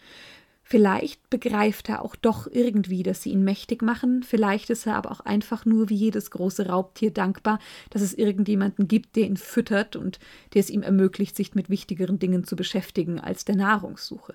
Vielleicht 0.72 1.28
begreift 1.28 1.90
er 1.90 2.02
auch 2.02 2.16
doch 2.16 2.48
irgendwie, 2.50 3.02
dass 3.02 3.20
sie 3.20 3.32
ihn 3.32 3.44
mächtig 3.44 3.82
machen, 3.82 4.22
vielleicht 4.22 4.70
ist 4.70 4.86
er 4.86 4.96
aber 4.96 5.12
auch 5.12 5.20
einfach 5.20 5.66
nur 5.66 5.90
wie 5.90 5.94
jedes 5.94 6.30
große 6.30 6.66
Raubtier 6.66 7.10
dankbar, 7.10 7.58
dass 7.90 8.00
es 8.00 8.14
irgendjemanden 8.14 8.88
gibt, 8.88 9.16
der 9.16 9.24
ihn 9.24 9.36
füttert 9.36 9.96
und 9.96 10.18
der 10.54 10.60
es 10.60 10.70
ihm 10.70 10.80
ermöglicht, 10.80 11.36
sich 11.36 11.54
mit 11.54 11.68
wichtigeren 11.68 12.18
Dingen 12.18 12.44
zu 12.44 12.56
beschäftigen 12.56 13.20
als 13.20 13.44
der 13.44 13.56
Nahrungssuche. 13.56 14.32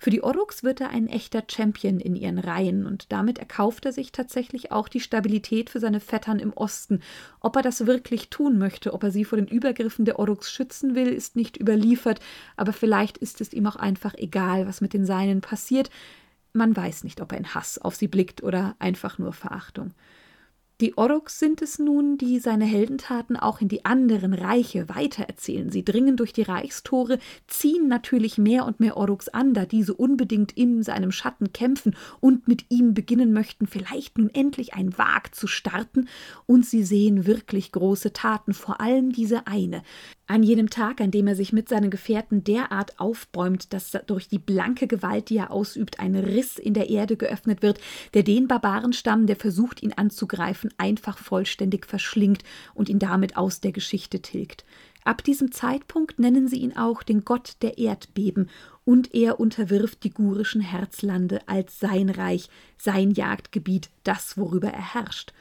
Für 0.00 0.10
die 0.10 0.22
Oruks 0.22 0.62
wird 0.62 0.80
er 0.80 0.90
ein 0.90 1.08
echter 1.08 1.42
Champion 1.50 1.98
in 1.98 2.14
ihren 2.14 2.38
Reihen 2.38 2.86
und 2.86 3.10
damit 3.10 3.38
erkauft 3.38 3.84
er 3.84 3.92
sich 3.92 4.12
tatsächlich 4.12 4.70
auch 4.70 4.86
die 4.86 5.00
Stabilität 5.00 5.70
für 5.70 5.80
seine 5.80 5.98
Vettern 5.98 6.38
im 6.38 6.52
Osten. 6.52 7.00
Ob 7.40 7.56
er 7.56 7.62
das 7.62 7.84
wirklich 7.84 8.30
tun 8.30 8.58
möchte, 8.58 8.94
ob 8.94 9.02
er 9.02 9.10
sie 9.10 9.24
vor 9.24 9.38
den 9.38 9.48
Übergriffen 9.48 10.04
der 10.04 10.20
Oruks 10.20 10.52
schützen 10.52 10.94
will, 10.94 11.08
ist 11.08 11.34
nicht 11.34 11.56
überliefert, 11.56 12.20
aber 12.56 12.72
vielleicht 12.72 13.18
ist 13.18 13.40
es 13.40 13.52
ihm 13.52 13.66
auch 13.66 13.76
einfach 13.76 14.14
egal, 14.14 14.68
was 14.68 14.80
mit 14.80 14.92
den 14.92 15.04
Seinen 15.04 15.40
passiert. 15.40 15.90
Man 16.52 16.76
weiß 16.76 17.02
nicht, 17.02 17.20
ob 17.20 17.32
er 17.32 17.38
in 17.38 17.54
Hass 17.54 17.78
auf 17.78 17.96
sie 17.96 18.08
blickt 18.08 18.44
oder 18.44 18.76
einfach 18.78 19.18
nur 19.18 19.32
Verachtung. 19.32 19.94
Die 20.80 20.96
Oroks 20.96 21.40
sind 21.40 21.60
es 21.60 21.80
nun, 21.80 22.18
die 22.18 22.38
seine 22.38 22.64
Heldentaten 22.64 23.36
auch 23.36 23.60
in 23.60 23.66
die 23.66 23.84
anderen 23.84 24.32
Reiche 24.32 24.88
weitererzählen. 24.88 25.72
Sie 25.72 25.84
dringen 25.84 26.16
durch 26.16 26.32
die 26.32 26.42
Reichstore, 26.42 27.18
ziehen 27.48 27.88
natürlich 27.88 28.38
mehr 28.38 28.64
und 28.64 28.78
mehr 28.78 28.96
Oroks 28.96 29.28
an, 29.28 29.54
da 29.54 29.66
diese 29.66 29.92
unbedingt 29.92 30.52
in 30.52 30.84
seinem 30.84 31.10
Schatten 31.10 31.52
kämpfen 31.52 31.96
und 32.20 32.46
mit 32.46 32.66
ihm 32.68 32.94
beginnen 32.94 33.32
möchten, 33.32 33.66
vielleicht 33.66 34.18
nun 34.18 34.30
endlich 34.30 34.74
ein 34.74 34.96
Wag 34.96 35.34
zu 35.34 35.48
starten. 35.48 36.06
Und 36.46 36.64
sie 36.64 36.84
sehen 36.84 37.26
wirklich 37.26 37.72
große 37.72 38.12
Taten, 38.12 38.54
vor 38.54 38.80
allem 38.80 39.10
diese 39.10 39.48
eine. 39.48 39.82
An 40.30 40.42
jenem 40.42 40.68
Tag, 40.68 41.00
an 41.00 41.10
dem 41.10 41.26
er 41.26 41.34
sich 41.34 41.54
mit 41.54 41.70
seinen 41.70 41.88
Gefährten 41.88 42.44
derart 42.44 43.00
aufbäumt, 43.00 43.72
dass 43.72 43.92
durch 44.06 44.28
die 44.28 44.38
blanke 44.38 44.86
Gewalt, 44.86 45.30
die 45.30 45.38
er 45.38 45.50
ausübt, 45.50 46.00
ein 46.00 46.14
Riss 46.14 46.58
in 46.58 46.74
der 46.74 46.90
Erde 46.90 47.16
geöffnet 47.16 47.62
wird, 47.62 47.80
der 48.12 48.24
den 48.24 48.46
Barbarenstamm, 48.46 49.26
der 49.26 49.36
versucht, 49.36 49.82
ihn 49.82 49.94
anzugreifen, 49.94 50.70
einfach 50.76 51.16
vollständig 51.16 51.86
verschlingt 51.86 52.44
und 52.74 52.90
ihn 52.90 52.98
damit 52.98 53.38
aus 53.38 53.60
der 53.60 53.72
Geschichte 53.72 54.20
tilgt. 54.20 54.66
Ab 55.02 55.24
diesem 55.24 55.50
Zeitpunkt 55.50 56.18
nennen 56.18 56.46
sie 56.46 56.58
ihn 56.58 56.76
auch 56.76 57.02
den 57.02 57.24
Gott 57.24 57.56
der 57.62 57.78
Erdbeben, 57.78 58.50
und 58.84 59.14
er 59.14 59.40
unterwirft 59.40 60.04
die 60.04 60.10
gurischen 60.10 60.60
Herzlande 60.60 61.40
als 61.48 61.80
sein 61.80 62.10
Reich, 62.10 62.50
sein 62.76 63.12
Jagdgebiet, 63.12 63.88
das, 64.04 64.36
worüber 64.36 64.68
er 64.68 64.94
herrscht. 64.94 65.32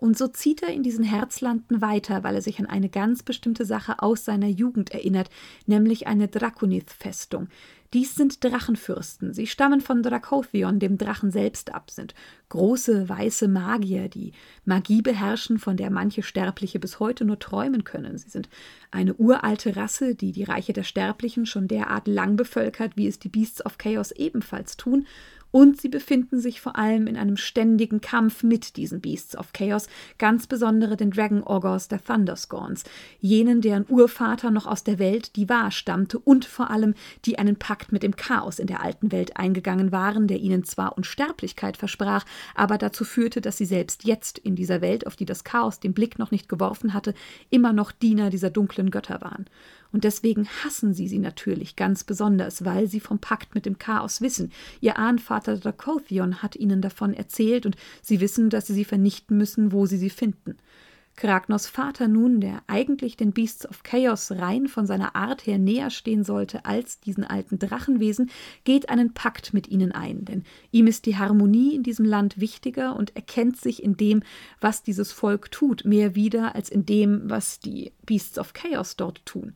Und 0.00 0.16
so 0.16 0.28
zieht 0.28 0.62
er 0.62 0.72
in 0.72 0.82
diesen 0.82 1.04
Herzlanden 1.04 1.82
weiter, 1.82 2.24
weil 2.24 2.34
er 2.34 2.40
sich 2.40 2.58
an 2.58 2.64
eine 2.64 2.88
ganz 2.88 3.22
bestimmte 3.22 3.66
Sache 3.66 4.00
aus 4.02 4.24
seiner 4.24 4.48
Jugend 4.48 4.92
erinnert, 4.92 5.28
nämlich 5.66 6.06
eine 6.06 6.26
Draconith-Festung. 6.26 7.48
Dies 7.92 8.14
sind 8.14 8.42
Drachenfürsten. 8.42 9.34
Sie 9.34 9.46
stammen 9.46 9.82
von 9.82 10.02
Dracothion, 10.02 10.78
dem 10.78 10.96
Drachen 10.96 11.30
selbst 11.30 11.74
ab, 11.74 11.90
sind 11.90 12.14
große 12.48 13.10
weiße 13.10 13.46
Magier, 13.48 14.08
die 14.08 14.32
Magie 14.64 15.02
beherrschen, 15.02 15.58
von 15.58 15.76
der 15.76 15.90
manche 15.90 16.22
Sterbliche 16.22 16.78
bis 16.78 16.98
heute 16.98 17.26
nur 17.26 17.38
träumen 17.38 17.84
können. 17.84 18.16
Sie 18.16 18.30
sind 18.30 18.48
eine 18.90 19.14
uralte 19.14 19.76
Rasse, 19.76 20.14
die 20.14 20.32
die 20.32 20.44
Reiche 20.44 20.72
der 20.72 20.84
Sterblichen 20.84 21.44
schon 21.44 21.68
derart 21.68 22.08
lang 22.08 22.36
bevölkert, 22.36 22.96
wie 22.96 23.06
es 23.06 23.18
die 23.18 23.28
Beasts 23.28 23.64
of 23.66 23.76
Chaos 23.76 24.12
ebenfalls 24.12 24.78
tun 24.78 25.06
und 25.50 25.80
sie 25.80 25.88
befinden 25.88 26.40
sich 26.40 26.60
vor 26.60 26.76
allem 26.76 27.06
in 27.06 27.16
einem 27.16 27.36
ständigen 27.36 28.00
Kampf 28.00 28.42
mit 28.42 28.76
diesen 28.76 29.00
Beasts 29.00 29.36
of 29.36 29.52
Chaos, 29.52 29.88
ganz 30.18 30.46
besonders 30.46 30.96
den 30.96 31.10
Dragon 31.10 31.42
Ogres 31.42 31.88
der 31.88 32.02
Thunderscorns, 32.02 32.84
jenen, 33.20 33.60
deren 33.60 33.86
Urvater 33.88 34.50
noch 34.50 34.66
aus 34.66 34.84
der 34.84 34.98
Welt 34.98 35.36
die 35.36 35.48
Wahr 35.48 35.70
stammte 35.70 36.18
und 36.18 36.44
vor 36.44 36.70
allem, 36.70 36.94
die 37.24 37.38
einen 37.38 37.56
Pakt 37.56 37.92
mit 37.92 38.02
dem 38.02 38.16
Chaos 38.16 38.58
in 38.58 38.66
der 38.66 38.82
alten 38.82 39.12
Welt 39.12 39.36
eingegangen 39.36 39.92
waren, 39.92 40.26
der 40.26 40.38
ihnen 40.38 40.64
zwar 40.64 40.96
Unsterblichkeit 40.96 41.76
versprach, 41.76 42.24
aber 42.54 42.78
dazu 42.78 43.04
führte, 43.04 43.40
dass 43.40 43.58
sie 43.58 43.64
selbst 43.64 44.04
jetzt 44.04 44.38
in 44.38 44.56
dieser 44.56 44.80
Welt, 44.80 45.06
auf 45.06 45.16
die 45.16 45.26
das 45.26 45.44
Chaos 45.44 45.80
den 45.80 45.94
Blick 45.94 46.18
noch 46.18 46.30
nicht 46.30 46.48
geworfen 46.48 46.94
hatte, 46.94 47.14
immer 47.50 47.72
noch 47.72 47.92
Diener 47.92 48.30
dieser 48.30 48.50
dunklen 48.50 48.90
Götter 48.90 49.20
waren. 49.20 49.46
Und 49.92 50.04
deswegen 50.04 50.46
hassen 50.64 50.94
sie 50.94 51.08
sie 51.08 51.18
natürlich 51.18 51.76
ganz 51.76 52.04
besonders, 52.04 52.64
weil 52.64 52.86
sie 52.86 53.00
vom 53.00 53.18
Pakt 53.18 53.54
mit 53.54 53.66
dem 53.66 53.78
Chaos 53.78 54.20
wissen. 54.20 54.52
Ihr 54.80 54.98
Ahnvater 54.98 55.56
Dracothion 55.56 56.42
hat 56.42 56.56
ihnen 56.56 56.80
davon 56.80 57.12
erzählt 57.14 57.66
und 57.66 57.76
sie 58.02 58.20
wissen, 58.20 58.50
dass 58.50 58.66
sie 58.66 58.74
sie 58.74 58.84
vernichten 58.84 59.36
müssen, 59.36 59.72
wo 59.72 59.86
sie 59.86 59.98
sie 59.98 60.10
finden. 60.10 60.56
Kragnos 61.16 61.66
Vater 61.66 62.08
nun, 62.08 62.40
der 62.40 62.62
eigentlich 62.66 63.16
den 63.16 63.32
Beasts 63.32 63.68
of 63.68 63.82
Chaos 63.82 64.32
rein 64.32 64.68
von 64.68 64.86
seiner 64.86 65.14
Art 65.14 65.46
her 65.46 65.58
näher 65.58 65.90
stehen 65.90 66.24
sollte 66.24 66.64
als 66.64 67.00
diesen 67.00 67.24
alten 67.24 67.58
Drachenwesen, 67.58 68.30
geht 68.64 68.88
einen 68.88 69.12
Pakt 69.12 69.52
mit 69.52 69.68
ihnen 69.68 69.92
ein, 69.92 70.24
denn 70.24 70.44
ihm 70.70 70.86
ist 70.86 71.04
die 71.04 71.18
Harmonie 71.18 71.74
in 71.74 71.82
diesem 71.82 72.06
Land 72.06 72.40
wichtiger 72.40 72.96
und 72.96 73.14
erkennt 73.16 73.60
sich 73.60 73.82
in 73.82 73.96
dem, 73.96 74.22
was 74.60 74.82
dieses 74.82 75.12
Volk 75.12 75.50
tut, 75.50 75.84
mehr 75.84 76.14
wieder 76.14 76.54
als 76.54 76.70
in 76.70 76.86
dem, 76.86 77.28
was 77.28 77.60
die 77.60 77.92
Beasts 78.06 78.38
of 78.38 78.54
Chaos 78.54 78.96
dort 78.96 79.24
tun. 79.26 79.54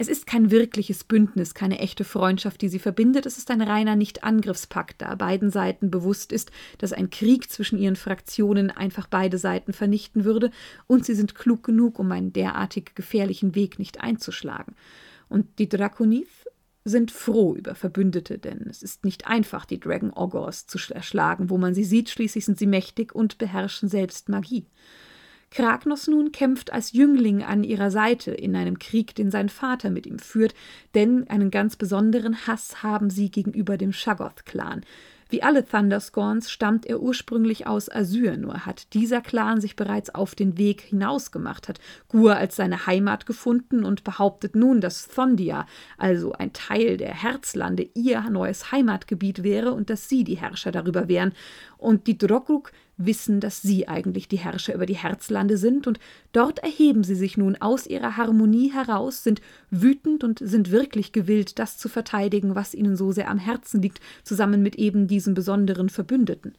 Es 0.00 0.08
ist 0.08 0.26
kein 0.26 0.50
wirkliches 0.50 1.04
Bündnis, 1.04 1.52
keine 1.52 1.78
echte 1.78 2.04
Freundschaft, 2.04 2.62
die 2.62 2.70
sie 2.70 2.78
verbindet, 2.78 3.26
es 3.26 3.36
ist 3.36 3.50
ein 3.50 3.60
reiner 3.60 3.96
Nicht-Angriffspakt, 3.96 5.02
da 5.02 5.14
beiden 5.14 5.50
Seiten 5.50 5.90
bewusst 5.90 6.32
ist, 6.32 6.50
dass 6.78 6.94
ein 6.94 7.10
Krieg 7.10 7.50
zwischen 7.50 7.78
ihren 7.78 7.96
Fraktionen 7.96 8.70
einfach 8.70 9.08
beide 9.08 9.36
Seiten 9.36 9.74
vernichten 9.74 10.24
würde, 10.24 10.52
und 10.86 11.04
sie 11.04 11.14
sind 11.14 11.34
klug 11.34 11.64
genug, 11.64 11.98
um 11.98 12.10
einen 12.12 12.32
derartig 12.32 12.94
gefährlichen 12.94 13.54
Weg 13.54 13.78
nicht 13.78 14.00
einzuschlagen. 14.00 14.74
Und 15.28 15.58
die 15.58 15.68
Draconith 15.68 16.46
sind 16.82 17.10
froh 17.10 17.54
über 17.54 17.74
Verbündete, 17.74 18.38
denn 18.38 18.68
es 18.70 18.82
ist 18.82 19.04
nicht 19.04 19.26
einfach, 19.26 19.66
die 19.66 19.80
Dragon 19.80 20.14
Ogres 20.14 20.66
zu 20.66 20.78
erschlagen. 20.94 21.50
Wo 21.50 21.58
man 21.58 21.74
sie 21.74 21.84
sieht, 21.84 22.08
schließlich 22.08 22.46
sind 22.46 22.58
sie 22.58 22.66
mächtig 22.66 23.14
und 23.14 23.36
beherrschen 23.36 23.90
selbst 23.90 24.30
Magie. 24.30 24.64
Kragnos 25.50 26.06
nun 26.06 26.30
kämpft 26.30 26.72
als 26.72 26.92
Jüngling 26.92 27.42
an 27.42 27.64
ihrer 27.64 27.90
Seite 27.90 28.30
in 28.30 28.54
einem 28.54 28.78
Krieg, 28.78 29.16
den 29.16 29.32
sein 29.32 29.48
Vater 29.48 29.90
mit 29.90 30.06
ihm 30.06 30.20
führt, 30.20 30.54
denn 30.94 31.28
einen 31.28 31.50
ganz 31.50 31.74
besonderen 31.74 32.46
Hass 32.46 32.84
haben 32.84 33.10
sie 33.10 33.30
gegenüber 33.30 33.76
dem 33.76 33.92
Shaggoth-Clan. 33.92 34.82
Wie 35.30 35.44
alle 35.44 35.64
Thunderscorns 35.64 36.50
stammt 36.50 36.86
er 36.86 37.00
ursprünglich 37.00 37.68
aus 37.68 37.88
Asyr, 37.88 38.36
nur 38.36 38.66
hat 38.66 38.92
dieser 38.94 39.20
Clan 39.20 39.60
sich 39.60 39.76
bereits 39.76 40.12
auf 40.12 40.34
den 40.34 40.58
Weg 40.58 40.80
hinausgemacht, 40.80 41.68
hat 41.68 41.78
Gur 42.08 42.36
als 42.36 42.56
seine 42.56 42.86
Heimat 42.86 43.26
gefunden 43.26 43.84
und 43.84 44.02
behauptet 44.02 44.56
nun, 44.56 44.80
dass 44.80 45.06
Thondia, 45.06 45.66
also 45.98 46.32
ein 46.32 46.52
Teil 46.52 46.96
der 46.96 47.14
Herzlande, 47.14 47.88
ihr 47.94 48.28
neues 48.28 48.72
Heimatgebiet 48.72 49.44
wäre 49.44 49.72
und 49.72 49.88
dass 49.88 50.08
sie 50.08 50.24
die 50.24 50.36
Herrscher 50.36 50.72
darüber 50.72 51.06
wären. 51.06 51.32
Und 51.78 52.08
die 52.08 52.18
Drokruk 52.18 52.72
wissen, 53.04 53.40
dass 53.40 53.62
sie 53.62 53.88
eigentlich 53.88 54.28
die 54.28 54.38
Herrscher 54.38 54.74
über 54.74 54.86
die 54.86 54.96
Herzlande 54.96 55.56
sind, 55.56 55.86
und 55.86 55.98
dort 56.32 56.60
erheben 56.60 57.04
sie 57.04 57.14
sich 57.14 57.36
nun 57.36 57.56
aus 57.56 57.86
ihrer 57.86 58.16
Harmonie 58.16 58.72
heraus, 58.72 59.24
sind 59.24 59.40
wütend 59.70 60.24
und 60.24 60.38
sind 60.42 60.70
wirklich 60.70 61.12
gewillt, 61.12 61.58
das 61.58 61.78
zu 61.78 61.88
verteidigen, 61.88 62.54
was 62.54 62.74
ihnen 62.74 62.96
so 62.96 63.12
sehr 63.12 63.28
am 63.28 63.38
Herzen 63.38 63.82
liegt, 63.82 64.00
zusammen 64.22 64.62
mit 64.62 64.76
eben 64.76 65.06
diesen 65.06 65.34
besonderen 65.34 65.88
Verbündeten. 65.88 66.54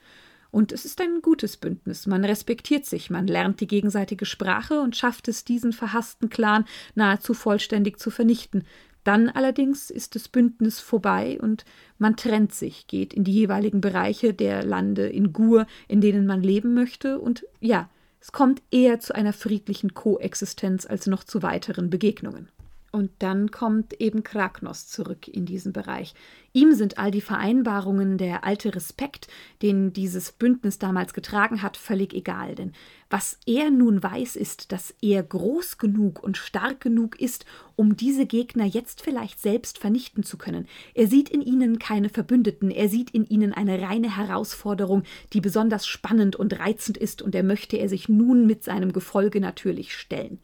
Und 0.51 0.73
es 0.73 0.83
ist 0.83 0.99
ein 0.99 1.21
gutes 1.21 1.55
Bündnis. 1.55 2.07
Man 2.07 2.25
respektiert 2.25 2.85
sich, 2.85 3.09
man 3.09 3.25
lernt 3.25 3.61
die 3.61 3.67
gegenseitige 3.67 4.25
Sprache 4.25 4.81
und 4.81 4.97
schafft 4.97 5.29
es, 5.29 5.45
diesen 5.45 5.71
verhassten 5.71 6.29
Clan 6.29 6.65
nahezu 6.93 7.33
vollständig 7.33 7.99
zu 7.99 8.11
vernichten, 8.11 8.65
dann 9.03 9.29
allerdings 9.29 9.89
ist 9.89 10.15
das 10.15 10.27
Bündnis 10.27 10.79
vorbei 10.79 11.39
und 11.41 11.65
man 11.97 12.15
trennt 12.15 12.53
sich, 12.53 12.87
geht 12.87 13.13
in 13.13 13.23
die 13.23 13.33
jeweiligen 13.33 13.81
Bereiche 13.81 14.33
der 14.33 14.63
Lande 14.63 15.07
in 15.07 15.33
Gur, 15.33 15.65
in 15.87 16.01
denen 16.01 16.25
man 16.25 16.43
leben 16.43 16.73
möchte, 16.73 17.19
und 17.19 17.45
ja, 17.59 17.89
es 18.19 18.31
kommt 18.31 18.61
eher 18.69 18.99
zu 18.99 19.15
einer 19.15 19.33
friedlichen 19.33 19.95
Koexistenz 19.95 20.85
als 20.85 21.07
noch 21.07 21.23
zu 21.23 21.41
weiteren 21.41 21.89
Begegnungen. 21.89 22.49
Und 22.91 23.11
dann 23.19 23.51
kommt 23.51 23.93
eben 24.01 24.23
Kragnos 24.23 24.87
zurück 24.87 25.29
in 25.29 25.45
diesen 25.45 25.71
Bereich. 25.71 26.13
Ihm 26.51 26.73
sind 26.73 26.97
all 26.97 27.09
die 27.09 27.21
Vereinbarungen, 27.21 28.17
der 28.17 28.43
alte 28.43 28.75
Respekt, 28.75 29.29
den 29.61 29.93
dieses 29.93 30.33
Bündnis 30.33 30.77
damals 30.77 31.13
getragen 31.13 31.61
hat, 31.61 31.77
völlig 31.77 32.13
egal. 32.13 32.55
Denn 32.55 32.73
was 33.09 33.37
er 33.45 33.71
nun 33.71 34.03
weiß, 34.03 34.35
ist, 34.35 34.73
dass 34.73 34.93
er 35.01 35.23
groß 35.23 35.77
genug 35.77 36.21
und 36.21 36.35
stark 36.35 36.81
genug 36.81 37.17
ist, 37.21 37.45
um 37.77 37.95
diese 37.95 38.25
Gegner 38.25 38.65
jetzt 38.65 39.01
vielleicht 39.01 39.39
selbst 39.39 39.77
vernichten 39.77 40.23
zu 40.23 40.37
können. 40.37 40.67
Er 40.93 41.07
sieht 41.07 41.29
in 41.29 41.41
ihnen 41.41 41.79
keine 41.79 42.09
Verbündeten, 42.09 42.71
er 42.71 42.89
sieht 42.89 43.11
in 43.11 43.25
ihnen 43.25 43.53
eine 43.53 43.81
reine 43.81 44.17
Herausforderung, 44.17 45.03
die 45.31 45.39
besonders 45.39 45.87
spannend 45.87 46.35
und 46.35 46.59
reizend 46.59 46.97
ist, 46.97 47.21
und 47.21 47.35
er 47.35 47.43
möchte 47.43 47.77
er 47.77 47.87
sich 47.87 48.09
nun 48.09 48.45
mit 48.45 48.65
seinem 48.65 48.91
Gefolge 48.91 49.39
natürlich 49.39 49.95
stellen. 49.95 50.39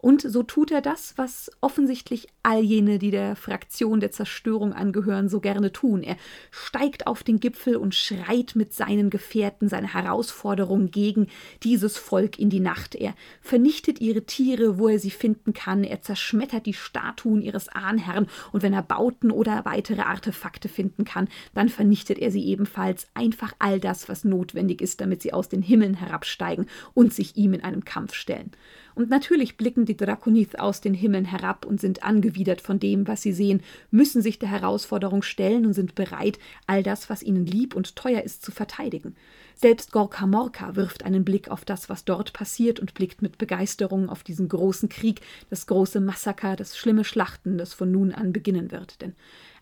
Und 0.00 0.22
so 0.22 0.42
tut 0.42 0.70
er 0.70 0.80
das, 0.80 1.16
was 1.16 1.50
offensichtlich 1.60 2.28
all 2.42 2.62
jene, 2.62 2.98
die 2.98 3.10
der 3.10 3.36
Fraktion 3.36 4.00
der 4.00 4.10
Zerstörung 4.10 4.72
angehören, 4.72 5.28
so 5.28 5.40
gerne 5.40 5.72
tun. 5.72 6.02
Er 6.02 6.16
steigt 6.50 7.06
auf 7.06 7.22
den 7.22 7.40
Gipfel 7.40 7.76
und 7.76 7.94
schreit 7.94 8.52
mit 8.54 8.72
seinen 8.72 9.10
Gefährten 9.10 9.68
seine 9.68 9.92
Herausforderung 9.92 10.90
gegen 10.90 11.28
dieses 11.62 11.98
Volk 11.98 12.38
in 12.38 12.50
die 12.50 12.60
Nacht. 12.60 12.94
Er 12.94 13.14
vernichtet 13.40 14.00
ihre 14.00 14.22
Tiere, 14.22 14.78
wo 14.78 14.88
er 14.88 14.98
sie 14.98 15.10
finden 15.10 15.52
kann. 15.52 15.84
Er 15.84 16.02
zerschmettert 16.02 16.66
die 16.66 16.74
Statuen 16.74 17.42
ihres 17.42 17.68
Ahnherrn 17.68 18.26
und 18.52 18.62
wenn 18.62 18.72
er 18.72 18.82
Bauten 18.82 19.30
oder 19.30 19.64
weitere 19.64 20.02
Artefakte 20.02 20.68
finden 20.68 21.04
kann, 21.04 21.28
dann 21.54 21.68
vernichtet 21.68 22.18
er 22.18 22.30
sie 22.30 22.44
ebenfalls. 22.46 23.06
Einfach 23.14 23.52
all 23.58 23.80
das, 23.80 24.08
was 24.08 24.24
notwendig 24.24 24.80
ist, 24.80 25.00
damit 25.00 25.22
sie 25.22 25.32
aus 25.32 25.48
den 25.48 25.62
Himmeln 25.62 25.94
herabsteigen 25.94 26.66
und 26.94 27.12
sich 27.12 27.36
ihm 27.36 27.54
in 27.54 27.62
einem 27.62 27.84
Kampf 27.84 28.14
stellen. 28.14 28.50
Und 28.94 29.08
natürlich 29.08 29.56
blicken 29.56 29.86
die 29.86 29.96
Drakonith 29.96 30.58
aus 30.58 30.80
den 30.80 30.94
Himmeln 30.94 31.24
herab 31.24 31.64
und 31.64 31.80
sind 31.80 32.02
angewidert 32.30 32.60
von 32.60 32.78
dem, 32.78 33.06
was 33.08 33.22
sie 33.22 33.32
sehen, 33.32 33.62
müssen 33.90 34.22
sich 34.22 34.38
der 34.38 34.50
Herausforderung 34.50 35.22
stellen 35.22 35.66
und 35.66 35.72
sind 35.72 35.94
bereit, 35.94 36.38
all 36.66 36.82
das, 36.82 37.10
was 37.10 37.22
ihnen 37.22 37.44
lieb 37.44 37.74
und 37.74 37.96
teuer 37.96 38.22
ist, 38.22 38.44
zu 38.44 38.52
verteidigen. 38.52 39.16
Selbst 39.56 39.92
Gorka 39.92 40.26
Morka 40.26 40.76
wirft 40.76 41.04
einen 41.04 41.24
Blick 41.24 41.50
auf 41.50 41.64
das, 41.64 41.88
was 41.88 42.04
dort 42.04 42.32
passiert 42.32 42.80
und 42.80 42.94
blickt 42.94 43.20
mit 43.20 43.36
Begeisterung 43.36 44.08
auf 44.08 44.22
diesen 44.22 44.48
großen 44.48 44.88
Krieg, 44.88 45.20
das 45.50 45.66
große 45.66 46.00
Massaker, 46.00 46.56
das 46.56 46.78
schlimme 46.78 47.04
Schlachten, 47.04 47.58
das 47.58 47.74
von 47.74 47.90
nun 47.90 48.12
an 48.12 48.32
beginnen 48.32 48.70
wird. 48.70 49.02
Denn 49.02 49.14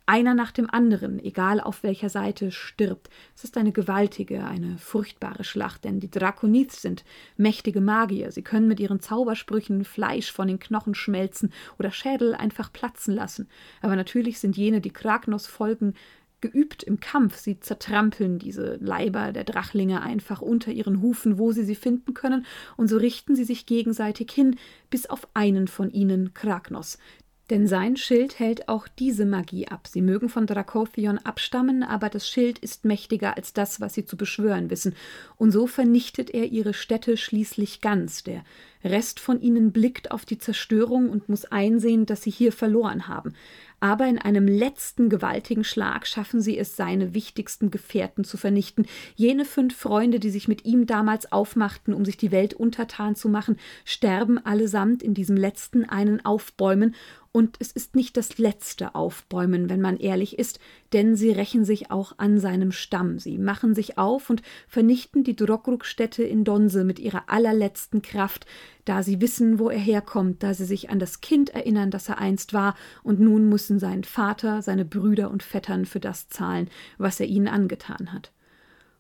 einer 0.09 0.33
nach 0.33 0.53
dem 0.53 0.71
anderen, 0.71 1.23
egal 1.23 1.61
auf 1.61 1.83
welcher 1.83 2.09
Seite, 2.09 2.51
stirbt. 2.51 3.11
Es 3.37 3.44
ist 3.44 3.59
eine 3.59 3.73
gewaltige, 3.73 4.44
eine 4.44 4.79
furchtbare 4.79 5.44
Schlacht, 5.44 5.85
denn 5.85 6.01
die 6.01 6.11
Drakonith 6.11 6.73
sind 6.73 7.05
mächtige 7.37 7.83
Magier. 7.83 8.33
Sie 8.33 8.42
können 8.42 8.68
mit 8.68 8.81
ihren 8.81 9.01
Zaubersprüchen 9.01 9.85
Fleisch 9.85 10.33
von 10.33 10.49
den 10.49 10.59
Knochen 10.59 10.94
schmelzen 10.94 11.53
oder 11.79 11.90
Schädel 11.90 12.35
einfach 12.35 12.73
platzen 12.73 13.14
lassen. 13.14 13.49
Aber 13.83 13.97
natürlich 13.97 14.38
sind 14.38 14.57
jene, 14.57 14.81
die 14.81 14.92
Kragnos 14.92 15.47
folgen, 15.47 15.92
geübt 16.40 16.83
im 16.83 17.01
Kampf. 17.01 17.37
Sie 17.37 17.61
zertrampeln 17.61 18.38
diese 18.38 18.77
Leiber 18.77 19.33
der 19.33 19.44
Drachlinge 19.44 20.03
einfach 20.03 20.40
unter 20.40 20.71
ihren 20.71 21.03
Hufen, 21.03 21.38
wo 21.38 21.53
sie 21.53 21.64
sie 21.64 21.75
finden 21.75 22.14
können, 22.14 22.47
und 22.77 22.88
so 22.88 22.97
richten 22.97 23.37
sie 23.37 23.44
sich 23.44 23.66
gegenseitig 23.66 24.31
hin, 24.31 24.57
bis 24.88 25.07
auf 25.07 25.29
einen 25.35 25.68
von 25.68 25.90
ihnen, 25.90 26.33
Kragnos, 26.33 26.99
denn 27.50 27.66
sein 27.66 27.96
Schild 27.96 28.38
hält 28.38 28.68
auch 28.68 28.88
diese 28.88 29.24
Magie 29.24 29.68
ab. 29.68 29.87
Sie 29.88 30.02
mögen 30.02 30.28
von 30.28 30.46
Drakothion 30.46 31.18
abstammen, 31.18 31.82
aber 31.82 32.08
das 32.08 32.28
Schild 32.28 32.58
ist 32.58 32.84
mächtiger 32.84 33.37
als 33.37 33.52
das, 33.52 33.80
was 33.80 33.94
sie 33.94 34.04
zu 34.04 34.16
beschwören 34.16 34.70
wissen. 34.70 34.94
Und 35.37 35.50
so 35.52 35.66
vernichtet 35.66 36.30
er 36.30 36.46
ihre 36.46 36.74
Städte 36.74 37.16
schließlich 37.16 37.80
ganz. 37.80 38.22
Der 38.24 38.42
Rest 38.84 39.18
von 39.18 39.40
ihnen 39.40 39.72
blickt 39.72 40.11
auf 40.11 40.24
die 40.24 40.38
Zerstörung 40.38 41.08
und 41.11 41.28
muss 41.28 41.46
einsehen, 41.46 42.06
dass 42.06 42.22
sie 42.22 42.30
hier 42.30 42.52
verloren 42.52 43.08
haben 43.08 43.34
aber 43.80 44.06
in 44.06 44.18
einem 44.18 44.48
letzten 44.48 45.08
gewaltigen 45.08 45.62
Schlag 45.62 46.06
schaffen 46.06 46.40
sie 46.40 46.58
es, 46.58 46.76
seine 46.76 47.14
wichtigsten 47.14 47.70
Gefährten 47.70 48.24
zu 48.24 48.37
vernichten. 48.37 48.87
Jene 49.14 49.44
fünf 49.44 49.76
Freunde, 49.76 50.18
die 50.18 50.30
sich 50.30 50.48
mit 50.48 50.64
ihm 50.64 50.87
damals 50.87 51.30
aufmachten, 51.30 51.94
um 51.94 52.04
sich 52.04 52.16
die 52.16 52.32
Welt 52.32 52.54
untertan 52.54 53.14
zu 53.14 53.28
machen, 53.28 53.56
sterben 53.84 54.38
allesamt 54.44 55.02
in 55.02 55.14
diesem 55.14 55.37
letzten 55.37 55.84
einen 55.84 56.24
Aufbäumen, 56.24 56.94
und 57.38 57.55
es 57.61 57.70
ist 57.70 57.94
nicht 57.94 58.16
das 58.16 58.38
letzte 58.38 58.96
Aufbäumen, 58.96 59.70
wenn 59.70 59.81
man 59.81 59.96
ehrlich 59.96 60.40
ist, 60.40 60.59
denn 60.92 61.14
sie 61.14 61.31
rächen 61.31 61.64
sich 61.64 61.88
auch 61.88 62.14
an 62.18 62.40
seinem 62.40 62.72
Stamm. 62.72 63.20
Sie 63.20 63.38
machen 63.38 63.77
sich 63.77 63.96
auf 63.96 64.29
und 64.29 64.42
vernichten 64.66 65.22
die 65.22 65.37
Drokruk-Städte 65.37 66.24
in 66.24 66.42
Donse 66.42 66.83
mit 66.83 66.98
ihrer 66.98 67.31
allerletzten 67.31 68.03
Kraft, 68.03 68.44
da 68.85 69.05
sie 69.05 69.20
wissen, 69.20 69.61
wo 69.61 69.70
er 69.70 69.79
herkommt, 69.79 70.42
da 70.42 70.53
sie 70.53 70.64
sich 70.64 70.90
an 70.90 70.98
das 70.98 71.20
Kind 71.20 71.51
erinnern, 71.51 71.92
das 71.92 72.09
er 72.09 72.18
einst 72.18 72.55
war, 72.55 72.74
und 73.05 73.20
nun 73.20 73.48
müssen 73.48 73.79
sein 73.79 74.03
Vater, 74.03 74.61
seine 74.61 74.85
Brüder 74.85 75.31
und 75.31 75.44
Vettern 75.44 75.85
für 75.87 76.01
das 76.01 76.29
zahlen, 76.29 76.68
was 76.96 77.20
er 77.20 77.27
ihnen 77.27 77.46
angetan 77.46 78.12
hat. 78.12 78.33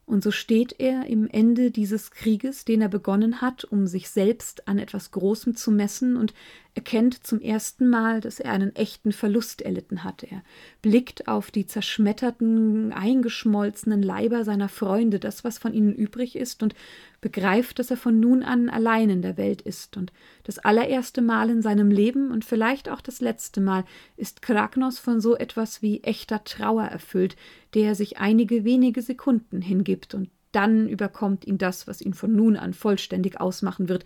Und 0.08 0.22
so 0.22 0.30
steht 0.30 0.76
er 0.78 1.06
im 1.06 1.28
Ende 1.28 1.70
dieses 1.70 2.10
Krieges, 2.10 2.64
den 2.64 2.80
er 2.80 2.88
begonnen 2.88 3.42
hat, 3.42 3.64
um 3.64 3.86
sich 3.86 4.08
selbst 4.08 4.66
an 4.66 4.78
etwas 4.78 5.10
Großem 5.10 5.54
zu 5.54 5.70
messen, 5.70 6.16
und 6.16 6.32
erkennt 6.78 7.26
zum 7.26 7.40
ersten 7.40 7.88
Mal, 7.88 8.20
dass 8.20 8.38
er 8.38 8.52
einen 8.52 8.72
echten 8.76 9.10
Verlust 9.10 9.62
erlitten 9.62 10.04
hat. 10.04 10.22
Er 10.22 10.44
blickt 10.80 11.26
auf 11.26 11.50
die 11.50 11.66
zerschmetterten, 11.66 12.92
eingeschmolzenen 12.92 14.00
Leiber 14.00 14.44
seiner 14.44 14.68
Freunde, 14.68 15.18
das, 15.18 15.42
was 15.42 15.58
von 15.58 15.74
ihnen 15.74 15.92
übrig 15.92 16.36
ist, 16.36 16.62
und 16.62 16.76
begreift, 17.20 17.80
dass 17.80 17.90
er 17.90 17.96
von 17.96 18.20
nun 18.20 18.44
an 18.44 18.68
allein 18.68 19.10
in 19.10 19.22
der 19.22 19.36
Welt 19.36 19.60
ist. 19.60 19.96
Und 19.96 20.12
das 20.44 20.60
allererste 20.60 21.20
Mal 21.20 21.50
in 21.50 21.62
seinem 21.62 21.90
Leben 21.90 22.30
und 22.30 22.44
vielleicht 22.44 22.88
auch 22.88 23.00
das 23.00 23.20
letzte 23.20 23.60
Mal 23.60 23.84
ist 24.16 24.40
Kragnos 24.40 25.00
von 25.00 25.20
so 25.20 25.36
etwas 25.36 25.82
wie 25.82 26.04
echter 26.04 26.44
Trauer 26.44 26.84
erfüllt, 26.84 27.34
der 27.74 27.86
er 27.86 27.94
sich 27.96 28.18
einige 28.18 28.62
wenige 28.62 29.02
Sekunden 29.02 29.62
hingibt 29.62 30.14
und 30.14 30.30
dann 30.52 30.88
überkommt 30.88 31.46
ihn 31.46 31.58
das, 31.58 31.86
was 31.86 32.00
ihn 32.00 32.14
von 32.14 32.34
nun 32.34 32.56
an 32.56 32.72
vollständig 32.72 33.40
ausmachen 33.40 33.88
wird, 33.88 34.04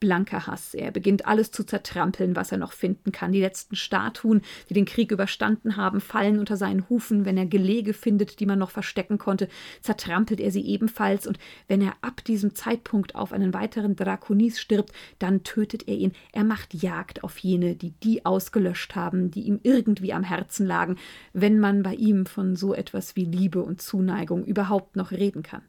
blanker 0.00 0.46
Hass. 0.46 0.74
Er 0.74 0.90
beginnt 0.90 1.26
alles 1.26 1.50
zu 1.50 1.64
zertrampeln, 1.64 2.34
was 2.34 2.50
er 2.50 2.58
noch 2.58 2.72
finden 2.72 3.12
kann. 3.12 3.32
Die 3.32 3.40
letzten 3.40 3.76
Statuen, 3.76 4.40
die 4.68 4.74
den 4.74 4.86
Krieg 4.86 5.12
überstanden 5.12 5.76
haben, 5.76 6.00
fallen 6.00 6.38
unter 6.38 6.56
seinen 6.56 6.88
Hufen. 6.88 7.24
Wenn 7.24 7.36
er 7.36 7.46
Gelege 7.46 7.92
findet, 7.92 8.40
die 8.40 8.46
man 8.46 8.58
noch 8.58 8.70
verstecken 8.70 9.18
konnte, 9.18 9.48
zertrampelt 9.82 10.40
er 10.40 10.50
sie 10.50 10.66
ebenfalls. 10.66 11.26
Und 11.26 11.38
wenn 11.68 11.82
er 11.82 11.94
ab 12.00 12.24
diesem 12.24 12.54
Zeitpunkt 12.54 13.14
auf 13.14 13.32
einen 13.32 13.54
weiteren 13.54 13.94
Drakonis 13.94 14.58
stirbt, 14.58 14.92
dann 15.18 15.44
tötet 15.44 15.86
er 15.86 15.94
ihn. 15.94 16.12
Er 16.32 16.44
macht 16.44 16.74
Jagd 16.74 17.22
auf 17.22 17.38
jene, 17.38 17.76
die 17.76 17.92
die 18.02 18.24
ausgelöscht 18.24 18.94
haben, 18.94 19.30
die 19.30 19.42
ihm 19.42 19.60
irgendwie 19.62 20.12
am 20.12 20.24
Herzen 20.24 20.66
lagen, 20.66 20.96
wenn 21.32 21.60
man 21.60 21.82
bei 21.82 21.94
ihm 21.94 22.26
von 22.26 22.56
so 22.56 22.74
etwas 22.74 23.14
wie 23.16 23.26
Liebe 23.26 23.62
und 23.62 23.82
Zuneigung 23.82 24.44
überhaupt 24.44 24.96
noch 24.96 25.10
reden 25.10 25.42
kann. 25.42 25.62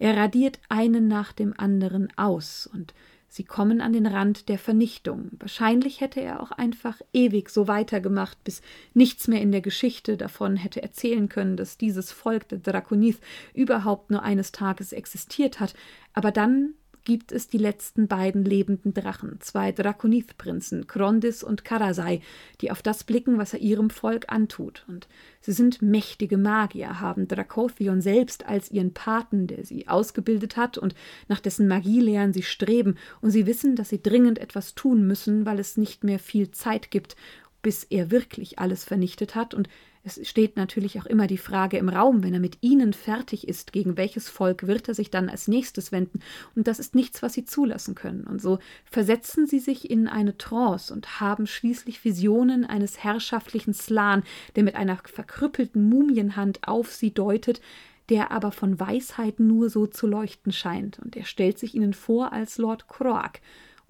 Er 0.00 0.16
radiert 0.16 0.58
einen 0.70 1.08
nach 1.08 1.32
dem 1.32 1.52
anderen 1.58 2.08
aus 2.16 2.66
und 2.66 2.94
Sie 3.32 3.44
kommen 3.44 3.80
an 3.80 3.92
den 3.92 4.06
Rand 4.06 4.48
der 4.48 4.58
Vernichtung. 4.58 5.30
Wahrscheinlich 5.38 6.00
hätte 6.00 6.20
er 6.20 6.42
auch 6.42 6.50
einfach 6.50 7.00
ewig 7.12 7.48
so 7.48 7.68
weitergemacht, 7.68 8.42
bis 8.42 8.60
nichts 8.92 9.28
mehr 9.28 9.40
in 9.40 9.52
der 9.52 9.60
Geschichte 9.60 10.16
davon 10.16 10.56
hätte 10.56 10.82
erzählen 10.82 11.28
können, 11.28 11.56
dass 11.56 11.78
dieses 11.78 12.10
Volk 12.10 12.48
der 12.48 12.58
Drakonith 12.58 13.20
überhaupt 13.54 14.10
nur 14.10 14.24
eines 14.24 14.50
Tages 14.50 14.92
existiert 14.92 15.60
hat. 15.60 15.74
Aber 16.12 16.32
dann 16.32 16.74
gibt 17.04 17.32
es 17.32 17.48
die 17.48 17.58
letzten 17.58 18.08
beiden 18.08 18.44
lebenden 18.44 18.94
Drachen, 18.94 19.40
zwei 19.40 19.72
Drakonith-Prinzen, 19.72 20.86
Krondis 20.86 21.42
und 21.42 21.64
Karasai, 21.64 22.20
die 22.60 22.70
auf 22.70 22.82
das 22.82 23.04
blicken, 23.04 23.38
was 23.38 23.54
er 23.54 23.60
ihrem 23.60 23.90
Volk 23.90 24.26
antut. 24.28 24.84
Und 24.88 25.08
sie 25.40 25.52
sind 25.52 25.82
mächtige 25.82 26.36
Magier, 26.36 27.00
haben 27.00 27.28
Drakothion 27.28 28.00
selbst 28.00 28.46
als 28.46 28.70
ihren 28.70 28.94
Paten, 28.94 29.46
der 29.46 29.64
sie 29.64 29.88
ausgebildet 29.88 30.56
hat 30.56 30.78
und 30.78 30.94
nach 31.28 31.40
dessen 31.40 31.68
Magielehren 31.68 32.32
sie 32.32 32.42
streben, 32.42 32.96
und 33.20 33.30
sie 33.30 33.46
wissen, 33.46 33.76
dass 33.76 33.88
sie 33.88 34.02
dringend 34.02 34.38
etwas 34.38 34.74
tun 34.74 35.06
müssen, 35.06 35.46
weil 35.46 35.58
es 35.58 35.76
nicht 35.76 36.04
mehr 36.04 36.18
viel 36.18 36.50
Zeit 36.50 36.90
gibt, 36.90 37.16
bis 37.62 37.84
er 37.84 38.10
wirklich 38.10 38.58
alles 38.58 38.84
vernichtet 38.84 39.34
hat, 39.34 39.54
und 39.54 39.68
es 40.02 40.26
steht 40.26 40.56
natürlich 40.56 40.98
auch 40.98 41.04
immer 41.04 41.26
die 41.26 41.36
Frage 41.36 41.76
im 41.76 41.90
Raum, 41.90 42.22
wenn 42.22 42.32
er 42.32 42.40
mit 42.40 42.58
ihnen 42.62 42.94
fertig 42.94 43.46
ist, 43.46 43.72
gegen 43.72 43.98
welches 43.98 44.30
Volk 44.30 44.66
wird 44.66 44.88
er 44.88 44.94
sich 44.94 45.10
dann 45.10 45.28
als 45.28 45.46
nächstes 45.46 45.92
wenden? 45.92 46.20
Und 46.56 46.68
das 46.68 46.78
ist 46.78 46.94
nichts, 46.94 47.22
was 47.22 47.34
sie 47.34 47.44
zulassen 47.44 47.94
können. 47.94 48.26
Und 48.26 48.40
so 48.40 48.60
versetzen 48.86 49.46
sie 49.46 49.58
sich 49.58 49.90
in 49.90 50.08
eine 50.08 50.38
Trance 50.38 50.92
und 50.92 51.20
haben 51.20 51.46
schließlich 51.46 52.02
Visionen 52.02 52.64
eines 52.64 53.04
herrschaftlichen 53.04 53.74
Slan, 53.74 54.22
der 54.56 54.62
mit 54.62 54.74
einer 54.74 54.96
verkrüppelten 55.04 55.86
Mumienhand 55.86 56.66
auf 56.66 56.92
sie 56.92 57.12
deutet, 57.12 57.60
der 58.08 58.30
aber 58.30 58.52
von 58.52 58.80
Weisheit 58.80 59.38
nur 59.38 59.68
so 59.68 59.86
zu 59.86 60.06
leuchten 60.06 60.50
scheint. 60.50 60.98
Und 60.98 61.14
er 61.14 61.26
stellt 61.26 61.58
sich 61.58 61.74
ihnen 61.74 61.92
vor 61.92 62.32
als 62.32 62.56
Lord 62.56 62.88
Croak 62.88 63.40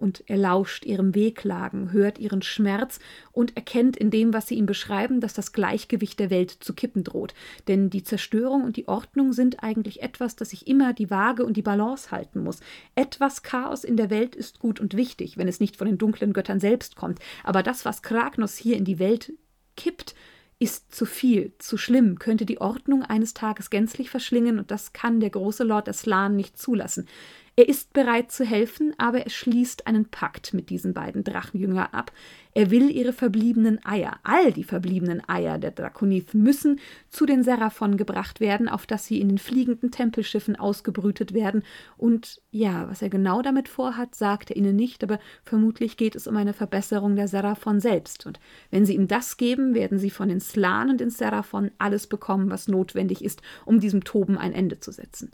und 0.01 0.25
er 0.27 0.39
lauscht 0.39 0.85
ihrem 0.85 1.15
Wehklagen, 1.15 1.93
hört 1.93 2.19
ihren 2.19 2.43
Schmerz 2.43 2.99
und 3.33 3.57
erkennt 3.57 3.97
in 3.97 4.11
dem, 4.11 4.33
was 4.33 4.47
sie 4.47 4.55
ihm 4.55 4.67
beschreiben, 4.67 5.21
dass 5.21 5.35
das 5.35 5.53
Gleichgewicht 5.53 6.19
der 6.19 6.31
Welt 6.31 6.51
zu 6.51 6.75
kippen 6.75 7.05
droht. 7.05 7.35
Denn 7.69 7.91
die 7.91 8.03
Zerstörung 8.03 8.65
und 8.65 8.77
die 8.77 8.89
Ordnung 8.89 9.33
sind 9.33 9.63
eigentlich 9.63 10.03
etwas, 10.03 10.37
das 10.37 10.51
sich 10.51 10.67
immer 10.67 10.93
die 10.93 11.11
Waage 11.11 11.45
und 11.45 11.57
die 11.57 11.63
Balance 11.63 12.11
halten 12.11 12.43
muss. 12.43 12.61
Etwas 12.95 13.43
Chaos 13.43 13.85
in 13.85 13.97
der 13.97 14.11
Welt 14.11 14.35
ist 14.35 14.59
gut 14.59 14.81
und 14.81 14.97
wichtig, 14.97 15.37
wenn 15.37 15.49
es 15.49 15.61
nicht 15.61 15.77
von 15.77 15.87
den 15.87 15.99
dunklen 15.99 16.33
Göttern 16.33 16.61
selbst 16.61 16.97
kommt. 16.97 17.19
Aber 17.45 17.63
das, 17.63 17.85
was 17.85 18.03
Kragnos 18.03 18.57
hier 18.57 18.77
in 18.77 18.85
die 18.85 18.99
Welt 18.99 19.33
kippt, 19.77 20.15
ist 20.61 20.95
zu 20.95 21.07
viel, 21.07 21.55
zu 21.59 21.79
schlimm, 21.79 22.19
könnte 22.19 22.45
die 22.45 22.61
Ordnung 22.61 23.03
eines 23.03 23.33
Tages 23.33 23.71
gänzlich 23.71 24.11
verschlingen, 24.11 24.59
und 24.59 24.71
das 24.71 24.93
kann 24.93 25.19
der 25.19 25.31
große 25.31 25.65
Lord 25.65 25.89
Aslan 25.89 26.37
nicht 26.37 26.59
zulassen. 26.59 27.09
Er 27.57 27.69
ist 27.69 27.93
bereit 27.93 28.31
zu 28.31 28.45
helfen, 28.45 28.95
aber 28.97 29.25
er 29.25 29.31
schließt 29.31 29.87
einen 29.87 30.07
Pakt 30.07 30.55
mit 30.55 30.71
diesen 30.71 30.95
beiden 30.95 31.25
Drachenjüngern 31.25 31.89
ab. 31.93 32.13
Er 32.55 32.71
will 32.71 32.91
ihre 32.91 33.13
verbliebenen 33.13 33.85
Eier, 33.85 34.19
all 34.23 34.53
die 34.53 34.65
verbliebenen 34.65 35.23
Eier 35.29 35.59
der 35.59 35.73
Drakonith 35.73 36.35
müssen 36.35 36.81
zu 37.09 37.27
den 37.27 37.43
Seraphon 37.43 37.97
gebracht 37.97 38.41
werden, 38.41 38.69
auf 38.69 38.87
dass 38.87 39.05
sie 39.07 39.21
in 39.21 39.29
den 39.29 39.39
fliegenden 39.39 39.91
Tempelschiffen 39.91 40.57
ausgebrütet 40.57 41.35
werden. 41.35 41.63
Und 41.97 42.41
ja, 42.51 42.89
was 42.89 43.03
er 43.03 43.11
genau 43.11 43.43
damit 43.43 43.69
vorhat, 43.69 44.15
sagt 44.15 44.51
er 44.51 44.57
ihnen 44.57 44.77
nicht, 44.77 45.05
aber 45.05 45.19
vermutlich 45.45 45.97
geht 45.97 46.17
es 46.17 46.27
um 46.27 46.37
eine 46.37 46.55
Verbesserung 46.55 47.15
der 47.15 47.29
Seraphon 47.29 47.81
selbst. 47.81 48.27
Und 48.27 48.41
wenn 48.71 48.87
sie 48.87 48.95
ihm 48.95 49.07
das 49.07 49.37
geben, 49.37 49.75
werden 49.75 49.99
sie 49.99 50.11
von 50.11 50.29
den 50.29 50.41
Slan 50.41 50.91
und 50.91 51.01
den 51.01 51.11
Seraphon 51.11 51.73
alles 51.79 52.07
bekommen, 52.07 52.51
was 52.51 52.69
notwendig 52.69 53.25
ist, 53.25 53.43
um 53.65 53.81
diesem 53.81 54.03
Toben 54.05 54.39
ein 54.39 54.53
Ende 54.53 54.81
zu 54.81 54.93
setzen. 54.93 55.31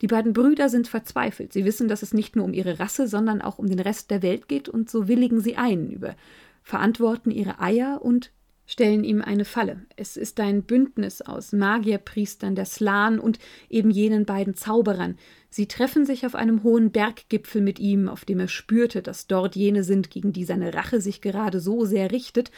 Die 0.00 0.06
beiden 0.06 0.32
Brüder 0.32 0.68
sind 0.68 0.88
verzweifelt. 0.88 1.52
Sie 1.52 1.64
wissen, 1.64 1.88
dass 1.88 2.02
es 2.02 2.14
nicht 2.14 2.36
nur 2.36 2.44
um 2.44 2.52
ihre 2.52 2.78
Rasse, 2.78 3.06
sondern 3.06 3.42
auch 3.42 3.58
um 3.58 3.66
den 3.66 3.80
Rest 3.80 4.10
der 4.10 4.22
Welt 4.22 4.48
geht, 4.48 4.68
und 4.68 4.90
so 4.90 5.08
willigen 5.08 5.40
sie 5.40 5.56
ein, 5.56 5.90
über 5.90 6.14
verantworten 6.62 7.30
ihre 7.30 7.60
Eier 7.60 8.00
und 8.02 8.30
stellen 8.70 9.02
ihm 9.02 9.20
eine 9.20 9.44
Falle. 9.44 9.82
Es 9.96 10.16
ist 10.16 10.38
ein 10.38 10.62
Bündnis 10.62 11.22
aus 11.22 11.52
Magierpriestern 11.52 12.54
der 12.54 12.66
Slan 12.66 13.18
und 13.18 13.40
eben 13.68 13.90
jenen 13.90 14.24
beiden 14.24 14.54
Zauberern. 14.54 15.18
Sie 15.48 15.66
treffen 15.66 16.06
sich 16.06 16.24
auf 16.24 16.36
einem 16.36 16.62
hohen 16.62 16.92
Berggipfel 16.92 17.62
mit 17.62 17.80
ihm, 17.80 18.08
auf 18.08 18.24
dem 18.24 18.38
er 18.38 18.46
spürte, 18.46 19.02
dass 19.02 19.26
dort 19.26 19.56
jene 19.56 19.82
sind, 19.82 20.10
gegen 20.10 20.32
die 20.32 20.44
seine 20.44 20.72
Rache 20.72 21.00
sich 21.00 21.20
gerade 21.20 21.58
so 21.58 21.84
sehr 21.84 22.12
richtet, 22.12 22.52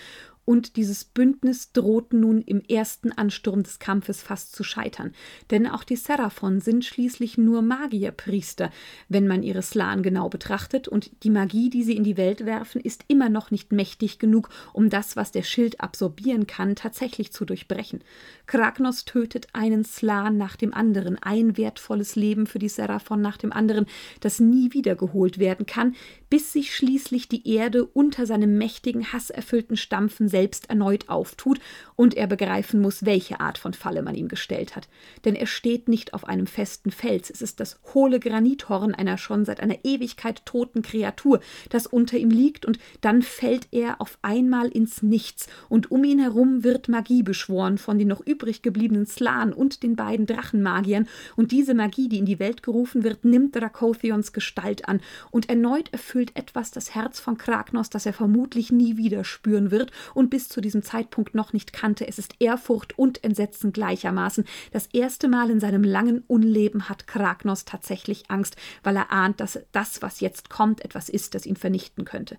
und 0.44 0.76
dieses 0.76 1.04
Bündnis 1.04 1.72
droht 1.72 2.12
nun 2.12 2.42
im 2.42 2.62
ersten 2.62 3.12
Ansturm 3.12 3.62
des 3.62 3.78
Kampfes 3.78 4.22
fast 4.22 4.54
zu 4.54 4.64
scheitern. 4.64 5.12
Denn 5.50 5.66
auch 5.68 5.84
die 5.84 5.96
Seraphon 5.96 6.60
sind 6.60 6.84
schließlich 6.84 7.38
nur 7.38 7.62
Magierpriester, 7.62 8.70
wenn 9.08 9.28
man 9.28 9.42
ihre 9.42 9.62
Slan 9.62 10.02
genau 10.02 10.28
betrachtet, 10.28 10.88
und 10.88 11.10
die 11.22 11.30
Magie, 11.30 11.70
die 11.70 11.84
sie 11.84 11.96
in 11.96 12.04
die 12.04 12.16
Welt 12.16 12.44
werfen, 12.44 12.80
ist 12.80 13.04
immer 13.06 13.28
noch 13.28 13.50
nicht 13.50 13.72
mächtig 13.72 14.18
genug, 14.18 14.48
um 14.72 14.90
das, 14.90 15.16
was 15.16 15.30
der 15.30 15.42
Schild 15.42 15.80
absorbieren 15.80 16.46
kann, 16.46 16.74
tatsächlich 16.74 17.32
zu 17.32 17.44
durchbrechen. 17.44 18.02
Kragnos 18.46 19.04
tötet 19.04 19.46
einen 19.52 19.84
Slan 19.84 20.36
nach 20.36 20.56
dem 20.56 20.74
anderen, 20.74 21.18
ein 21.22 21.56
wertvolles 21.56 22.16
Leben 22.16 22.46
für 22.46 22.58
die 22.58 22.68
Seraphon 22.68 23.20
nach 23.20 23.36
dem 23.36 23.52
anderen, 23.52 23.86
das 24.20 24.40
nie 24.40 24.72
wiedergeholt 24.72 25.38
werden 25.38 25.66
kann, 25.66 25.94
bis 26.28 26.52
sich 26.52 26.74
schließlich 26.74 27.28
die 27.28 27.48
Erde 27.48 27.84
unter 27.84 28.26
seinem 28.26 28.58
mächtigen, 28.58 29.12
hasserfüllten 29.12 29.76
Stampfen 29.76 30.28
selbst 30.32 30.68
erneut 30.68 31.08
auftut 31.08 31.60
und 31.94 32.14
er 32.14 32.26
begreifen 32.26 32.80
muss, 32.80 33.06
welche 33.06 33.38
Art 33.38 33.58
von 33.58 33.74
Falle 33.74 34.02
man 34.02 34.16
ihm 34.16 34.26
gestellt 34.26 34.74
hat. 34.74 34.88
Denn 35.24 35.36
er 35.36 35.46
steht 35.46 35.86
nicht 35.86 36.14
auf 36.14 36.26
einem 36.26 36.48
festen 36.48 36.90
Fels, 36.90 37.30
es 37.30 37.42
ist 37.42 37.60
das 37.60 37.78
hohle 37.94 38.18
Granithorn 38.18 38.94
einer 38.94 39.18
schon 39.18 39.44
seit 39.44 39.60
einer 39.60 39.84
Ewigkeit 39.84 40.44
toten 40.46 40.82
Kreatur, 40.82 41.40
das 41.68 41.86
unter 41.86 42.16
ihm 42.16 42.30
liegt, 42.30 42.66
und 42.66 42.78
dann 43.02 43.22
fällt 43.22 43.68
er 43.70 44.00
auf 44.00 44.18
einmal 44.22 44.68
ins 44.68 45.02
Nichts, 45.02 45.46
und 45.68 45.90
um 45.90 46.02
ihn 46.02 46.18
herum 46.18 46.64
wird 46.64 46.88
Magie 46.88 47.22
beschworen 47.22 47.78
von 47.78 47.98
den 47.98 48.08
noch 48.08 48.26
übrig 48.26 48.62
gebliebenen 48.62 49.06
Slan 49.06 49.52
und 49.52 49.82
den 49.82 49.94
beiden 49.94 50.26
Drachenmagiern, 50.26 51.06
und 51.36 51.52
diese 51.52 51.74
Magie, 51.74 52.08
die 52.08 52.18
in 52.18 52.26
die 52.26 52.38
Welt 52.38 52.62
gerufen 52.62 53.04
wird, 53.04 53.24
nimmt 53.24 53.54
Drakothions 53.54 54.32
Gestalt 54.32 54.88
an, 54.88 55.00
und 55.30 55.48
erneut 55.50 55.92
erfüllt 55.92 56.34
etwas 56.34 56.70
das 56.70 56.94
Herz 56.94 57.20
von 57.20 57.36
Kragnos, 57.36 57.90
das 57.90 58.06
er 58.06 58.14
vermutlich 58.14 58.72
nie 58.72 58.96
wieder 58.96 59.24
spüren 59.24 59.70
wird, 59.70 59.92
und 60.14 60.21
bis 60.30 60.48
zu 60.48 60.60
diesem 60.60 60.82
Zeitpunkt 60.82 61.34
noch 61.34 61.52
nicht 61.52 61.72
kannte. 61.72 62.06
Es 62.06 62.18
ist 62.18 62.34
Ehrfurcht 62.38 62.98
und 62.98 63.22
Entsetzen 63.24 63.72
gleichermaßen. 63.72 64.44
Das 64.72 64.86
erste 64.92 65.28
Mal 65.28 65.50
in 65.50 65.60
seinem 65.60 65.84
langen 65.84 66.24
Unleben 66.26 66.88
hat 66.88 67.06
Kragnos 67.06 67.64
tatsächlich 67.64 68.30
Angst, 68.30 68.56
weil 68.82 68.96
er 68.96 69.10
ahnt, 69.10 69.40
dass 69.40 69.58
das, 69.72 70.02
was 70.02 70.20
jetzt 70.20 70.50
kommt, 70.50 70.84
etwas 70.84 71.08
ist, 71.08 71.34
das 71.34 71.46
ihn 71.46 71.56
vernichten 71.56 72.04
könnte. 72.04 72.38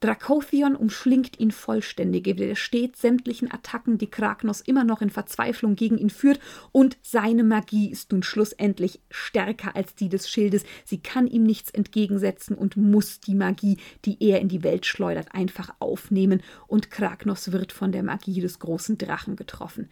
Drakothion 0.00 0.76
umschlingt 0.76 1.40
ihn 1.40 1.50
vollständig, 1.50 2.26
widersteht 2.26 2.96
sämtlichen 2.96 3.50
Attacken, 3.50 3.98
die 3.98 4.10
Kragnos 4.10 4.60
immer 4.60 4.84
noch 4.84 5.02
in 5.02 5.10
Verzweiflung 5.10 5.74
gegen 5.74 5.98
ihn 5.98 6.10
führt, 6.10 6.38
und 6.70 6.96
seine 7.02 7.42
Magie 7.42 7.90
ist 7.90 8.12
nun 8.12 8.22
schlussendlich 8.22 9.00
stärker 9.10 9.74
als 9.74 9.96
die 9.96 10.08
des 10.08 10.30
Schildes. 10.30 10.62
Sie 10.84 10.98
kann 10.98 11.26
ihm 11.26 11.42
nichts 11.42 11.70
entgegensetzen 11.70 12.56
und 12.56 12.76
muss 12.76 13.20
die 13.20 13.34
Magie, 13.34 13.78
die 14.04 14.16
er 14.20 14.40
in 14.40 14.48
die 14.48 14.62
Welt 14.62 14.86
schleudert, 14.86 15.34
einfach 15.34 15.74
aufnehmen, 15.80 16.42
und 16.68 16.92
Kragnos 16.92 17.50
wird 17.50 17.72
von 17.72 17.90
der 17.90 18.04
Magie 18.04 18.40
des 18.40 18.60
großen 18.60 18.98
Drachen 18.98 19.34
getroffen 19.34 19.88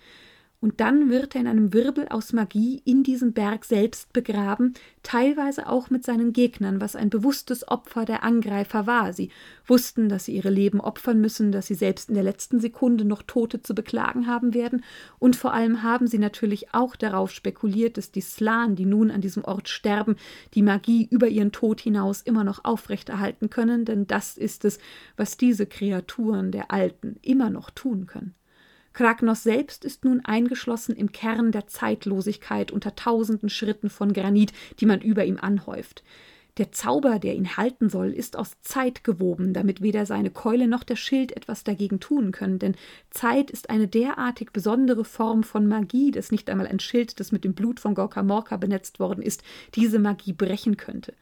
und 0.61 0.81
dann 0.81 1.11
wird 1.11 1.35
er 1.35 1.42
in 1.42 1.47
einem 1.47 1.73
Wirbel 1.73 2.09
aus 2.09 2.33
Magie 2.33 2.81
in 2.85 3.03
diesem 3.03 3.33
Berg 3.33 3.64
selbst 3.64 4.12
begraben, 4.12 4.75
teilweise 5.03 5.69
auch 5.69 5.90
mit 5.90 6.05
seinen 6.05 6.33
Gegnern, 6.33 6.81
was 6.81 6.97
ein 6.97 7.11
bewusstes 7.11 7.69
Opfer 7.69 8.05
der 8.05 8.23
Angreifer 8.23 8.87
war. 8.87 9.12
Sie 9.12 9.31
wussten, 9.66 10.09
dass 10.09 10.25
sie 10.25 10.35
ihre 10.35 10.51
Leben 10.51 10.81
opfern 10.81 11.21
müssen, 11.21 11.53
dass 11.53 11.66
sie 11.66 11.75
selbst 11.75 12.09
in 12.09 12.14
der 12.14 12.25
letzten 12.25 12.61
Sekunde 12.61 13.05
noch 13.05 13.23
Tote 13.23 13.62
zu 13.62 13.75
beklagen 13.75 14.27
haben 14.27 14.55
werden, 14.55 14.83
und 15.19 15.37
vor 15.37 15.53
allem 15.53 15.83
haben 15.83 16.07
sie 16.07 16.19
natürlich 16.19 16.75
auch 16.75 16.97
darauf 16.97 17.31
spekuliert, 17.31 17.97
dass 17.99 18.11
die 18.11 18.21
Slan, 18.21 18.77
die 18.77 18.87
nun 18.87 19.11
an 19.11 19.21
diesem 19.21 19.45
Ort 19.45 19.69
sterben, 19.69 20.16
die 20.55 20.62
Magie 20.62 21.07
über 21.11 21.29
ihren 21.29 21.53
Tod 21.53 21.81
hinaus 21.81 22.23
immer 22.23 22.45
noch 22.45 22.64
aufrechterhalten 22.64 23.51
können, 23.51 23.85
denn 23.85 24.07
das 24.07 24.37
ist 24.37 24.64
es, 24.64 24.79
was 25.16 25.37
diese 25.37 25.66
Kreaturen 25.66 26.51
der 26.53 26.71
Alten 26.71 27.16
immer 27.23 27.51
noch 27.51 27.71
tun 27.71 28.07
können. 28.07 28.35
Kragnos 28.97 29.43
selbst 29.43 29.85
ist 29.85 30.07
nun 30.07 30.25
eingeschlossen 30.25 30.97
im 30.97 31.13
Kern 31.13 31.53
der 31.53 31.67
Zeitlosigkeit 31.67 32.71
unter 32.71 32.95
tausenden 32.97 33.51
Schritten 33.51 33.91
von 33.91 34.15
Granit, 34.15 34.55
die 34.81 34.87
man 34.87 35.03
über 35.03 35.27
ihm 35.27 35.37
anhäuft. 35.39 36.03
Der 36.57 36.73
Zauber, 36.73 37.19
der 37.19 37.35
ihn 37.35 37.59
halten 37.59 37.91
soll, 37.91 38.11
ist 38.11 38.39
aus 38.39 38.57
Zeit 38.63 39.05
gewoben, 39.05 39.53
damit 39.53 39.83
weder 39.83 40.07
seine 40.07 40.31
Keule 40.31 40.67
noch 40.67 40.83
der 40.83 40.97
Schild 40.97 41.37
etwas 41.37 41.63
dagegen 41.63 42.01
tun 42.01 42.33
können, 42.33 42.59
denn 42.59 42.75
Zeit 43.11 43.51
ist 43.51 43.69
eine 43.69 43.87
derartig 43.87 44.53
besondere 44.55 45.05
Form 45.05 45.43
von 45.43 45.67
Magie, 45.67 46.11
dass 46.11 46.33
nicht 46.33 46.49
einmal 46.49 46.67
ein 46.67 46.81
Schild, 46.81 47.21
das 47.21 47.33
mit 47.33 47.45
dem 47.45 47.53
Blut 47.53 47.81
von 47.81 47.95
Gorka 47.95 48.23
Morka 48.23 48.57
benetzt 48.57 48.99
worden 48.99 49.21
ist, 49.21 49.43
diese 49.75 49.99
Magie 49.99 50.33
brechen 50.33 50.79
könnte. 50.79 51.13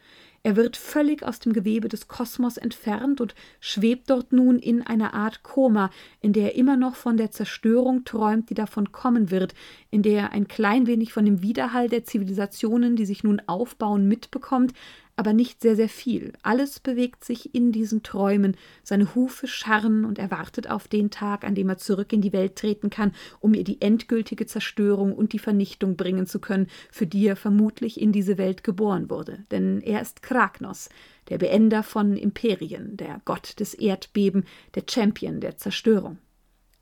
Er 0.47 0.57
wird 0.57 0.77
völlig 0.77 1.23
aus 1.23 1.39
dem 1.39 1.55
Gewebe 1.55 1.89
des 1.89 2.07
Kosmos 2.07 2.59
entfernt 2.59 3.23
und 3.23 3.35
schwebt 3.61 4.11
dort 4.11 4.31
nun 4.31 4.59
in 4.59 4.83
einer 4.83 5.15
Art 5.15 5.43
Koma, 5.43 5.89
in 6.21 6.35
der 6.35 6.53
er 6.53 6.55
immer 6.57 6.77
noch 6.77 6.97
von 6.97 7.17
der 7.17 7.31
Zerstörung 7.31 8.05
träumt, 8.05 8.51
die 8.51 8.55
davon 8.55 8.93
kommen 8.93 9.31
wird, 9.31 9.55
in 9.91 10.03
der 10.03 10.21
er 10.21 10.33
ein 10.33 10.47
klein 10.47 10.87
wenig 10.87 11.15
von 11.15 11.25
dem 11.25 11.41
Widerhall 11.41 11.89
der 11.89 12.05
Zivilisationen, 12.05 12.95
die 12.95 13.07
sich 13.07 13.25
nun 13.25 13.41
aufbauen, 13.47 14.07
mitbekommt, 14.07 14.75
aber 15.17 15.33
nicht 15.33 15.61
sehr, 15.61 15.77
sehr 15.77 15.89
viel. 15.89 16.33
Alles 16.43 16.81
bewegt 16.81 17.25
sich 17.25 17.55
in 17.55 17.73
diesen 17.73 18.03
Träumen, 18.03 18.57
seine 18.83 19.15
Hufe 19.15 19.47
scharren 19.47 20.05
und 20.05 20.19
er 20.19 20.31
wartet 20.31 20.69
auf 20.69 20.89
den 20.89 21.11
Tag, 21.11 21.45
an 21.45 21.55
dem 21.55 21.69
er 21.69 21.79
zurück 21.79 22.13
in 22.13 22.21
die 22.21 22.33
Welt 22.33 22.57
treten 22.57 22.91
kann, 22.91 23.13
um 23.41 23.55
ihr 23.55 23.65
die 23.65 23.81
endgültige 23.81 24.47
Zerstörung 24.47 25.13
und 25.13 25.33
die 25.33 25.39
Vernichtung 25.39 25.97
bringen 25.97 26.27
zu 26.27 26.41
können, 26.41 26.69
für 26.91 27.07
die 27.07 27.27
er 27.27 27.37
vermutlich 27.37 28.01
in 28.01 28.13
diese 28.13 28.39
Welt 28.39 28.65
geboren 28.65 29.11
wurde. 29.11 29.45
Denn 29.51 29.81
er 29.81 30.03
ist 30.03 30.23
Kragnos, 30.23 30.89
der 31.29 31.39
Beender 31.39 31.83
von 31.83 32.17
Imperien, 32.17 32.97
der 32.97 33.21
Gott 33.25 33.61
des 33.61 33.75
Erdbeben, 33.75 34.45
der 34.75 34.83
Champion 34.89 35.41
der 35.41 35.57
Zerstörung. 35.57 36.19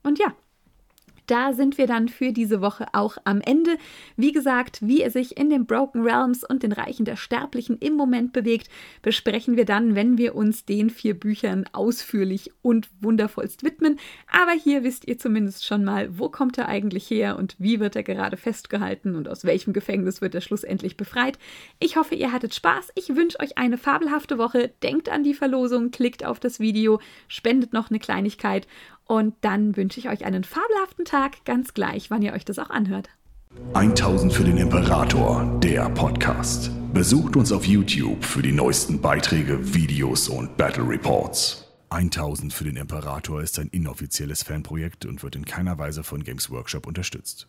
Und 0.01 0.19
ja, 0.19 0.35
da 1.27 1.53
sind 1.53 1.77
wir 1.77 1.87
dann 1.87 2.09
für 2.09 2.31
diese 2.31 2.61
Woche 2.61 2.87
auch 2.93 3.17
am 3.23 3.41
Ende. 3.41 3.77
Wie 4.17 4.31
gesagt, 4.31 4.79
wie 4.81 5.01
er 5.01 5.11
sich 5.11 5.37
in 5.37 5.49
den 5.49 5.65
Broken 5.65 6.01
Realms 6.01 6.43
und 6.43 6.63
den 6.63 6.71
Reichen 6.71 7.05
der 7.05 7.15
Sterblichen 7.15 7.77
im 7.77 7.95
Moment 7.95 8.33
bewegt, 8.33 8.69
besprechen 9.01 9.57
wir 9.57 9.65
dann, 9.65 9.95
wenn 9.95 10.17
wir 10.17 10.35
uns 10.35 10.65
den 10.65 10.89
vier 10.89 11.19
Büchern 11.19 11.65
ausführlich 11.71 12.51
und 12.61 12.89
wundervollst 13.01 13.63
widmen. 13.63 13.99
Aber 14.31 14.51
hier 14.51 14.83
wisst 14.83 15.07
ihr 15.07 15.17
zumindest 15.17 15.65
schon 15.65 15.83
mal, 15.83 16.17
wo 16.17 16.29
kommt 16.29 16.57
er 16.57 16.67
eigentlich 16.67 17.09
her 17.09 17.37
und 17.37 17.55
wie 17.59 17.79
wird 17.79 17.95
er 17.95 18.03
gerade 18.03 18.37
festgehalten 18.37 19.15
und 19.15 19.29
aus 19.29 19.45
welchem 19.45 19.73
Gefängnis 19.73 20.21
wird 20.21 20.35
er 20.35 20.41
schlussendlich 20.41 20.97
befreit. 20.97 21.37
Ich 21.79 21.95
hoffe, 21.97 22.15
ihr 22.15 22.31
hattet 22.31 22.53
Spaß. 22.53 22.91
Ich 22.95 23.15
wünsche 23.15 23.39
euch 23.39 23.57
eine 23.57 23.77
fabelhafte 23.77 24.37
Woche. 24.37 24.71
Denkt 24.83 25.09
an 25.09 25.23
die 25.23 25.33
Verlosung, 25.33 25.91
klickt 25.91 26.25
auf 26.25 26.39
das 26.39 26.59
Video, 26.59 26.99
spendet 27.27 27.73
noch 27.73 27.89
eine 27.89 27.99
Kleinigkeit 27.99 28.67
und 29.05 29.35
dann 29.41 29.75
wünsche 29.75 29.99
ich 29.99 30.09
euch 30.09 30.25
einen 30.25 30.43
fabelhaften 30.43 31.05
Tag, 31.05 31.45
ganz 31.45 31.73
gleich, 31.73 32.09
wann 32.09 32.21
ihr 32.21 32.33
euch 32.33 32.45
das 32.45 32.59
auch 32.59 32.69
anhört. 32.69 33.09
1000 33.73 34.33
für 34.33 34.43
den 34.43 34.57
Imperator, 34.57 35.59
der 35.59 35.89
Podcast. 35.89 36.71
Besucht 36.93 37.35
uns 37.35 37.51
auf 37.51 37.65
YouTube 37.65 38.23
für 38.23 38.41
die 38.41 38.51
neuesten 38.51 39.01
Beiträge, 39.01 39.73
Videos 39.73 40.27
und 40.27 40.57
Battle 40.57 40.87
Reports. 40.87 41.67
1000 41.89 42.51
für 42.51 42.63
den 42.63 42.77
Imperator 42.77 43.41
ist 43.41 43.59
ein 43.59 43.67
inoffizielles 43.67 44.43
Fanprojekt 44.43 45.05
und 45.05 45.21
wird 45.21 45.35
in 45.35 45.45
keiner 45.45 45.77
Weise 45.77 46.03
von 46.03 46.23
Games 46.23 46.49
Workshop 46.49 46.87
unterstützt. 46.87 47.47